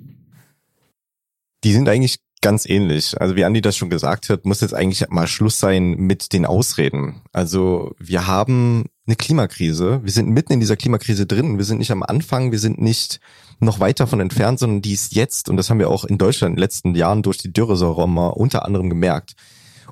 Die 1.63 1.73
sind 1.73 1.89
eigentlich 1.89 2.19
ganz 2.41 2.65
ähnlich. 2.65 3.19
Also 3.19 3.35
wie 3.35 3.43
Andi 3.43 3.61
das 3.61 3.75
schon 3.75 3.89
gesagt 3.89 4.29
hat, 4.29 4.45
muss 4.45 4.61
jetzt 4.61 4.73
eigentlich 4.73 5.09
mal 5.09 5.27
Schluss 5.27 5.59
sein 5.59 5.91
mit 5.95 6.31
den 6.31 6.45
Ausreden. 6.45 7.21
Also 7.33 7.95
wir 7.99 8.27
haben 8.27 8.85
eine 9.09 9.15
Klimakrise. 9.15 10.01
Wir 10.03 10.11
sind 10.11 10.29
mitten 10.29 10.53
in 10.53 10.59
dieser 10.59 10.77
Klimakrise 10.77 11.25
drin. 11.25 11.57
Wir 11.57 11.65
sind 11.65 11.79
nicht 11.79 11.91
am 11.91 12.03
Anfang. 12.03 12.51
Wir 12.51 12.59
sind 12.59 12.79
nicht 12.79 13.19
noch 13.59 13.79
weit 13.79 13.99
davon 13.99 14.19
entfernt, 14.19 14.59
sondern 14.59 14.83
die 14.83 14.93
ist 14.93 15.15
jetzt, 15.15 15.49
und 15.49 15.57
das 15.57 15.69
haben 15.69 15.79
wir 15.79 15.89
auch 15.89 16.05
in 16.05 16.19
Deutschland 16.19 16.51
in 16.51 16.55
den 16.55 16.61
letzten 16.61 16.93
Jahren 16.93 17.23
durch 17.23 17.39
die 17.39 17.51
Dürresommer 17.51 18.37
unter 18.37 18.65
anderem 18.65 18.87
gemerkt. 18.87 19.33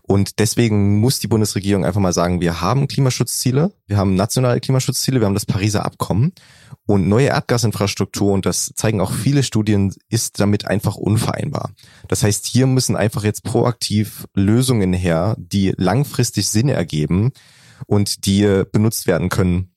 Und 0.03 0.38
deswegen 0.39 0.99
muss 0.99 1.19
die 1.19 1.27
Bundesregierung 1.27 1.84
einfach 1.84 1.99
mal 1.99 2.13
sagen, 2.13 2.39
wir 2.39 2.62
haben 2.62 2.88
Klimaschutzziele, 2.88 3.73
wir 3.88 3.97
haben 3.97 4.15
nationale 4.15 4.62
Klimaschutzziele, 4.62 5.19
wir 5.19 5.25
haben 5.25 5.34
das 5.34 5.47
Pariser 5.47 5.84
Abkommen 5.84 6.32
und 6.86 7.10
neue 7.10 7.27
Erdgasinfrastruktur, 7.27 8.32
und 8.32 8.45
das 8.45 8.71
zeigen 8.75 9.01
auch 9.01 9.12
viele 9.12 9.41
Studien, 9.43 9.93
ist 10.10 10.39
damit 10.39 10.65
einfach 10.65 10.95
unvereinbar. 10.95 11.71
Das 12.08 12.23
heißt, 12.23 12.45
hier 12.45 12.67
müssen 12.67 12.95
einfach 12.95 13.23
jetzt 13.23 13.43
proaktiv 13.43 14.27
Lösungen 14.34 14.93
her, 14.93 15.36
die 15.39 15.73
langfristig 15.75 16.47
Sinn 16.47 16.69
ergeben 16.69 17.34
und 17.86 18.26
die 18.26 18.63
benutzt 18.72 19.08
werden 19.08 19.30
können, 19.30 19.74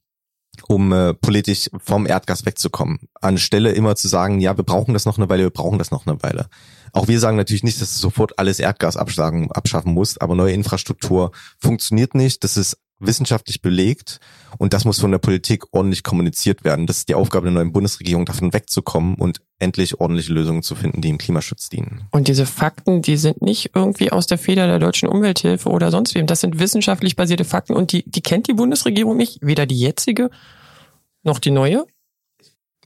um 0.68 0.92
äh, 0.92 1.14
politisch 1.14 1.70
vom 1.78 2.06
Erdgas 2.06 2.44
wegzukommen. 2.44 2.98
Anstelle 3.20 3.72
immer 3.72 3.96
zu 3.96 4.08
sagen, 4.08 4.40
ja, 4.40 4.56
wir 4.56 4.64
brauchen 4.64 4.94
das 4.94 5.06
noch 5.06 5.18
eine 5.18 5.28
Weile, 5.28 5.44
wir 5.44 5.50
brauchen 5.50 5.78
das 5.78 5.90
noch 5.90 6.06
eine 6.06 6.22
Weile. 6.22 6.48
Auch 6.92 7.08
wir 7.08 7.20
sagen 7.20 7.36
natürlich 7.36 7.62
nicht, 7.62 7.80
dass 7.80 7.94
du 7.94 8.00
sofort 8.00 8.38
alles 8.38 8.58
Erdgas 8.58 8.96
abschaffen 8.96 9.94
musst, 9.94 10.22
aber 10.22 10.34
neue 10.34 10.52
Infrastruktur 10.52 11.30
funktioniert 11.58 12.14
nicht. 12.14 12.42
Das 12.44 12.56
ist 12.56 12.78
wissenschaftlich 13.00 13.62
belegt 13.62 14.20
und 14.58 14.72
das 14.72 14.84
muss 14.84 15.00
von 15.00 15.10
der 15.10 15.18
Politik 15.18 15.64
ordentlich 15.72 16.02
kommuniziert 16.02 16.64
werden. 16.64 16.86
Das 16.86 16.98
ist 16.98 17.08
die 17.08 17.14
Aufgabe 17.14 17.46
der 17.46 17.54
neuen 17.54 17.72
Bundesregierung, 17.72 18.26
davon 18.26 18.52
wegzukommen 18.52 19.14
und 19.16 19.40
endlich 19.58 20.00
ordentliche 20.00 20.32
Lösungen 20.32 20.62
zu 20.62 20.74
finden, 20.74 21.00
die 21.00 21.08
im 21.08 21.18
Klimaschutz 21.18 21.68
dienen. 21.68 22.06
Und 22.10 22.28
diese 22.28 22.46
Fakten, 22.46 23.02
die 23.02 23.16
sind 23.16 23.42
nicht 23.42 23.70
irgendwie 23.74 24.12
aus 24.12 24.26
der 24.26 24.38
Feder 24.38 24.66
der 24.66 24.78
deutschen 24.78 25.08
Umwelthilfe 25.08 25.68
oder 25.68 25.90
sonst 25.90 26.14
wem. 26.14 26.26
Das 26.26 26.40
sind 26.40 26.58
wissenschaftlich 26.58 27.16
basierte 27.16 27.44
Fakten 27.44 27.74
und 27.74 27.92
die, 27.92 28.08
die 28.08 28.22
kennt 28.22 28.48
die 28.48 28.54
Bundesregierung 28.54 29.16
nicht, 29.16 29.38
weder 29.40 29.66
die 29.66 29.78
jetzige 29.78 30.30
noch 31.22 31.38
die 31.38 31.50
neue 31.50 31.86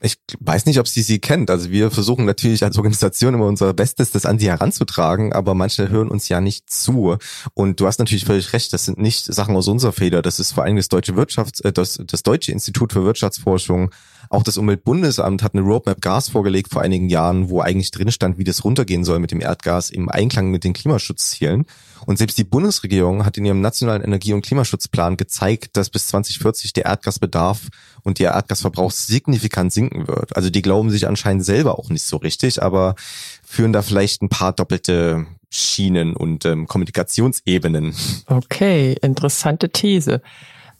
ich 0.05 0.17
weiß 0.39 0.65
nicht, 0.67 0.79
ob 0.79 0.87
sie 0.87 1.01
sie 1.01 1.19
kennt. 1.19 1.49
Also 1.49 1.71
wir 1.71 1.91
versuchen 1.91 2.25
natürlich 2.25 2.63
als 2.63 2.77
Organisation 2.77 3.33
immer 3.33 3.47
unser 3.47 3.73
Bestes, 3.73 4.11
das 4.11 4.25
an 4.25 4.39
sie 4.39 4.49
heranzutragen, 4.49 5.33
aber 5.33 5.55
manche 5.55 5.89
hören 5.89 6.09
uns 6.09 6.29
ja 6.29 6.41
nicht 6.41 6.69
zu. 6.69 7.17
Und 7.53 7.79
du 7.79 7.87
hast 7.87 7.99
natürlich 7.99 8.25
völlig 8.25 8.53
recht, 8.53 8.71
das 8.71 8.85
sind 8.85 8.99
nicht 8.99 9.25
Sachen 9.25 9.55
aus 9.55 9.67
unserer 9.67 9.93
Feder. 9.93 10.21
Das 10.21 10.39
ist 10.39 10.51
vor 10.51 10.63
allem 10.63 10.75
das 10.75 10.89
deutsche 10.89 11.13
Wirtschafts-, 11.13 11.63
äh, 11.65 11.73
das, 11.73 11.99
das 12.05 12.23
deutsche 12.23 12.51
Institut 12.51 12.93
für 12.93 13.03
Wirtschaftsforschung, 13.03 13.91
Auch 14.29 14.43
das 14.43 14.57
Umweltbundesamt 14.57 15.43
hat 15.43 15.53
eine 15.53 15.63
Roadmap 15.63 16.01
Gas 16.01 16.29
vorgelegt 16.29 16.71
vor 16.71 16.81
einigen 16.81 17.09
Jahren, 17.09 17.49
wo 17.49 17.61
eigentlich 17.61 17.91
drin 17.91 18.11
stand, 18.11 18.37
wie 18.37 18.43
das 18.43 18.63
runtergehen 18.63 19.03
soll 19.03 19.19
mit 19.19 19.31
dem 19.31 19.41
Erdgas 19.41 19.89
im 19.89 20.09
Einklang 20.09 20.51
mit 20.51 20.63
den 20.63 20.73
Klimaschutzzielen. 20.73 21.65
Und 22.05 22.17
selbst 22.17 22.37
die 22.37 22.43
Bundesregierung 22.43 23.25
hat 23.25 23.37
in 23.37 23.45
ihrem 23.45 23.61
nationalen 23.61 24.03
Energie- 24.03 24.33
und 24.33 24.45
Klimaschutzplan 24.45 25.17
gezeigt, 25.17 25.77
dass 25.77 25.89
bis 25.89 26.07
2040 26.07 26.73
der 26.73 26.85
Erdgasbedarf 26.85 27.69
und 28.03 28.19
der 28.19 28.31
Erdgasverbrauch 28.33 28.91
signifikant 28.91 29.73
sinken 29.73 30.07
wird. 30.07 30.35
Also 30.35 30.49
die 30.49 30.61
glauben 30.61 30.89
sich 30.89 31.07
anscheinend 31.07 31.45
selber 31.45 31.79
auch 31.79 31.89
nicht 31.89 32.03
so 32.03 32.17
richtig, 32.17 32.61
aber 32.61 32.95
führen 33.43 33.73
da 33.73 33.81
vielleicht 33.81 34.21
ein 34.21 34.29
paar 34.29 34.53
doppelte 34.53 35.25
Schienen 35.49 36.15
und 36.15 36.45
ähm, 36.45 36.67
Kommunikationsebenen. 36.67 37.95
Okay, 38.27 38.97
interessante 39.01 39.69
These. 39.69 40.21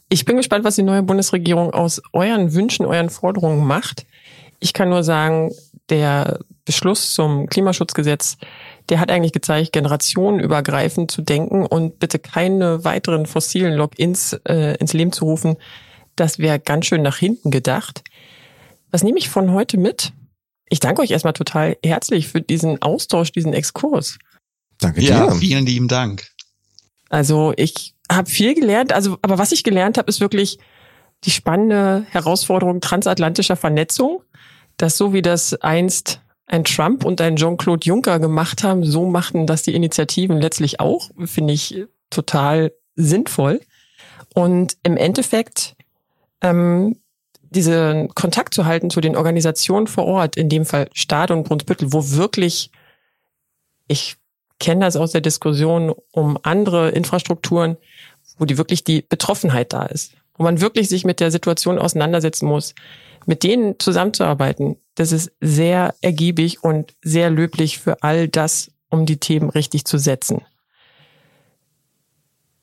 Ich 0.08 0.24
bin 0.24 0.36
gespannt, 0.36 0.64
was 0.64 0.76
die 0.76 0.82
neue 0.82 1.02
Bundesregierung 1.02 1.72
aus 1.72 2.00
euren 2.12 2.54
Wünschen, 2.54 2.86
euren 2.86 3.10
Forderungen 3.10 3.66
macht. 3.66 4.06
Ich 4.60 4.72
kann 4.72 4.88
nur 4.88 5.02
sagen, 5.02 5.52
der 5.88 6.40
Beschluss 6.64 7.12
zum 7.12 7.46
Klimaschutzgesetz, 7.48 8.38
der 8.88 9.00
hat 9.00 9.10
eigentlich 9.10 9.32
gezeigt, 9.32 9.72
generationenübergreifend 9.72 11.10
zu 11.10 11.22
denken 11.22 11.66
und 11.66 11.98
bitte 11.98 12.18
keine 12.18 12.84
weiteren 12.84 13.26
fossilen 13.26 13.74
Logins 13.74 14.34
äh, 14.48 14.76
ins 14.78 14.92
Leben 14.92 15.12
zu 15.12 15.24
rufen. 15.24 15.56
Das 16.14 16.38
wäre 16.38 16.58
ganz 16.58 16.86
schön 16.86 17.02
nach 17.02 17.18
hinten 17.18 17.50
gedacht. 17.50 18.02
Was 18.90 19.02
nehme 19.02 19.18
ich 19.18 19.28
von 19.28 19.52
heute 19.52 19.76
mit? 19.76 20.12
Ich 20.68 20.80
danke 20.80 21.02
euch 21.02 21.10
erstmal 21.10 21.34
total 21.34 21.76
herzlich 21.84 22.28
für 22.28 22.40
diesen 22.40 22.80
Austausch, 22.82 23.32
diesen 23.32 23.52
Exkurs. 23.52 24.18
Danke 24.78 25.00
dir. 25.00 25.10
Ja, 25.10 25.30
vielen 25.32 25.66
lieben 25.66 25.88
Dank. 25.88 26.28
Also 27.08 27.52
ich 27.56 27.95
habe 28.10 28.30
viel 28.30 28.54
gelernt, 28.54 28.92
also 28.92 29.18
aber 29.22 29.38
was 29.38 29.52
ich 29.52 29.64
gelernt 29.64 29.98
habe, 29.98 30.08
ist 30.08 30.20
wirklich 30.20 30.58
die 31.24 31.30
spannende 31.30 32.06
Herausforderung 32.10 32.80
transatlantischer 32.80 33.56
Vernetzung, 33.56 34.22
dass 34.76 34.96
so 34.96 35.12
wie 35.12 35.22
das 35.22 35.54
einst 35.54 36.20
ein 36.46 36.64
Trump 36.64 37.04
und 37.04 37.20
ein 37.20 37.36
Jean-Claude 37.36 37.84
Juncker 37.84 38.20
gemacht 38.20 38.62
haben, 38.62 38.84
so 38.84 39.04
machten 39.06 39.46
das 39.46 39.62
die 39.62 39.74
Initiativen 39.74 40.40
letztlich 40.40 40.78
auch, 40.78 41.10
finde 41.24 41.54
ich 41.54 41.86
total 42.10 42.72
sinnvoll. 42.94 43.60
Und 44.34 44.76
im 44.84 44.96
Endeffekt 44.96 45.74
ähm, 46.40 47.00
diesen 47.50 48.14
Kontakt 48.14 48.54
zu 48.54 48.66
halten 48.66 48.90
zu 48.90 49.00
den 49.00 49.16
Organisationen 49.16 49.86
vor 49.86 50.04
Ort, 50.04 50.36
in 50.36 50.48
dem 50.48 50.64
Fall 50.64 50.88
Staat 50.92 51.30
und 51.30 51.44
Brunsbüttel, 51.44 51.92
wo 51.92 52.10
wirklich, 52.10 52.70
ich 53.88 54.16
kenne 54.58 54.84
das 54.84 54.96
aus 54.96 55.12
der 55.12 55.20
Diskussion 55.20 55.94
um 56.12 56.38
andere 56.42 56.90
Infrastrukturen, 56.90 57.76
wo 58.38 58.44
die 58.44 58.58
wirklich 58.58 58.84
die 58.84 59.02
Betroffenheit 59.02 59.72
da 59.72 59.86
ist, 59.86 60.14
wo 60.34 60.44
man 60.44 60.60
wirklich 60.60 60.88
sich 60.88 61.04
mit 61.04 61.20
der 61.20 61.30
Situation 61.30 61.78
auseinandersetzen 61.78 62.46
muss, 62.46 62.74
mit 63.26 63.42
denen 63.42 63.78
zusammenzuarbeiten. 63.78 64.76
Das 64.94 65.12
ist 65.12 65.32
sehr 65.40 65.94
ergiebig 66.00 66.62
und 66.62 66.94
sehr 67.02 67.30
löblich 67.30 67.78
für 67.78 68.02
all 68.02 68.28
das, 68.28 68.70
um 68.88 69.04
die 69.04 69.18
Themen 69.18 69.50
richtig 69.50 69.84
zu 69.84 69.98
setzen. 69.98 70.42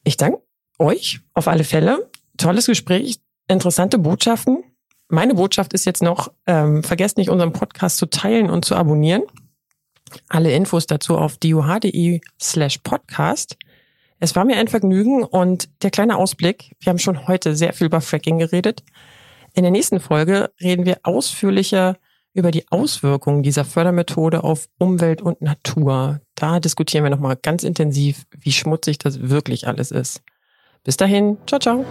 Ich 0.03 0.17
danke 0.17 0.41
euch 0.79 1.21
auf 1.33 1.47
alle 1.47 1.63
Fälle. 1.63 2.09
Tolles 2.37 2.65
Gespräch, 2.65 3.19
interessante 3.47 3.97
Botschaften. 3.99 4.63
Meine 5.09 5.35
Botschaft 5.35 5.73
ist 5.73 5.85
jetzt 5.85 6.01
noch, 6.01 6.31
ähm, 6.47 6.83
vergesst 6.83 7.17
nicht, 7.17 7.29
unseren 7.29 7.53
Podcast 7.53 7.97
zu 7.97 8.07
teilen 8.07 8.49
und 8.49 8.65
zu 8.65 8.75
abonnieren. 8.75 9.23
Alle 10.30 10.53
Infos 10.53 10.88
dazu 10.88 11.18
auf 11.18 11.38
duh.de 11.38 12.22
slash 12.41 12.80
podcast. 12.80 13.57
Es 14.20 14.36
war 14.36 14.45
mir 14.45 14.57
ein 14.57 14.68
Vergnügen 14.68 15.24
und 15.24 15.70
der 15.84 15.91
kleine 15.91 16.18
Ausblick, 16.18 16.76
wir 16.80 16.89
haben 16.89 16.99
schon 16.99 17.28
heute 17.28 17.55
sehr 17.55 17.74
viel 17.74 17.88
über 17.88 18.01
Fracking 18.01 18.39
geredet. 18.39 18.84
In 19.53 19.64
der 19.64 19.72
nächsten 19.72 19.99
Folge 19.99 20.51
reden 20.61 20.86
wir 20.86 20.99
ausführlicher 21.03 21.97
über 22.34 22.51
die 22.51 22.68
Auswirkungen 22.70 23.43
dieser 23.43 23.66
Fördermethode 23.66 24.43
auf 24.43 24.68
Umwelt 24.80 25.22
und 25.22 25.41
Natur. 25.41 26.22
Da 26.36 26.59
diskutieren 26.59 27.03
wir 27.03 27.11
nochmal 27.11 27.38
ganz 27.39 27.64
intensiv, 27.64 28.24
wie 28.39 28.51
schmutzig 28.51 28.97
das 28.97 29.30
wirklich 29.30 29.68
alles 29.68 29.91
ist. 29.91 30.22
Bis 30.84 30.97
dahin, 30.97 31.38
ciao, 31.47 31.59
ciao. 31.59 31.86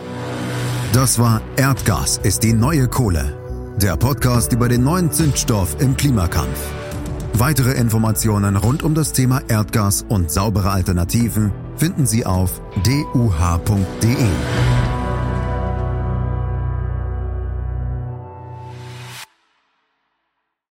Das 0.92 1.18
war 1.18 1.40
Erdgas 1.56 2.18
ist 2.18 2.42
die 2.42 2.52
neue 2.52 2.88
Kohle. 2.88 3.38
Der 3.80 3.96
Podcast 3.96 4.52
über 4.52 4.68
den 4.68 4.84
neuen 4.84 5.10
Zündstoff 5.10 5.80
im 5.80 5.96
Klimakampf. 5.96 6.81
Weitere 7.34 7.72
Informationen 7.72 8.56
rund 8.56 8.82
um 8.82 8.94
das 8.94 9.12
Thema 9.12 9.42
Erdgas 9.48 10.04
und 10.08 10.30
saubere 10.30 10.70
Alternativen 10.70 11.52
finden 11.76 12.06
Sie 12.06 12.24
auf 12.24 12.60
duh.de. 12.84 14.16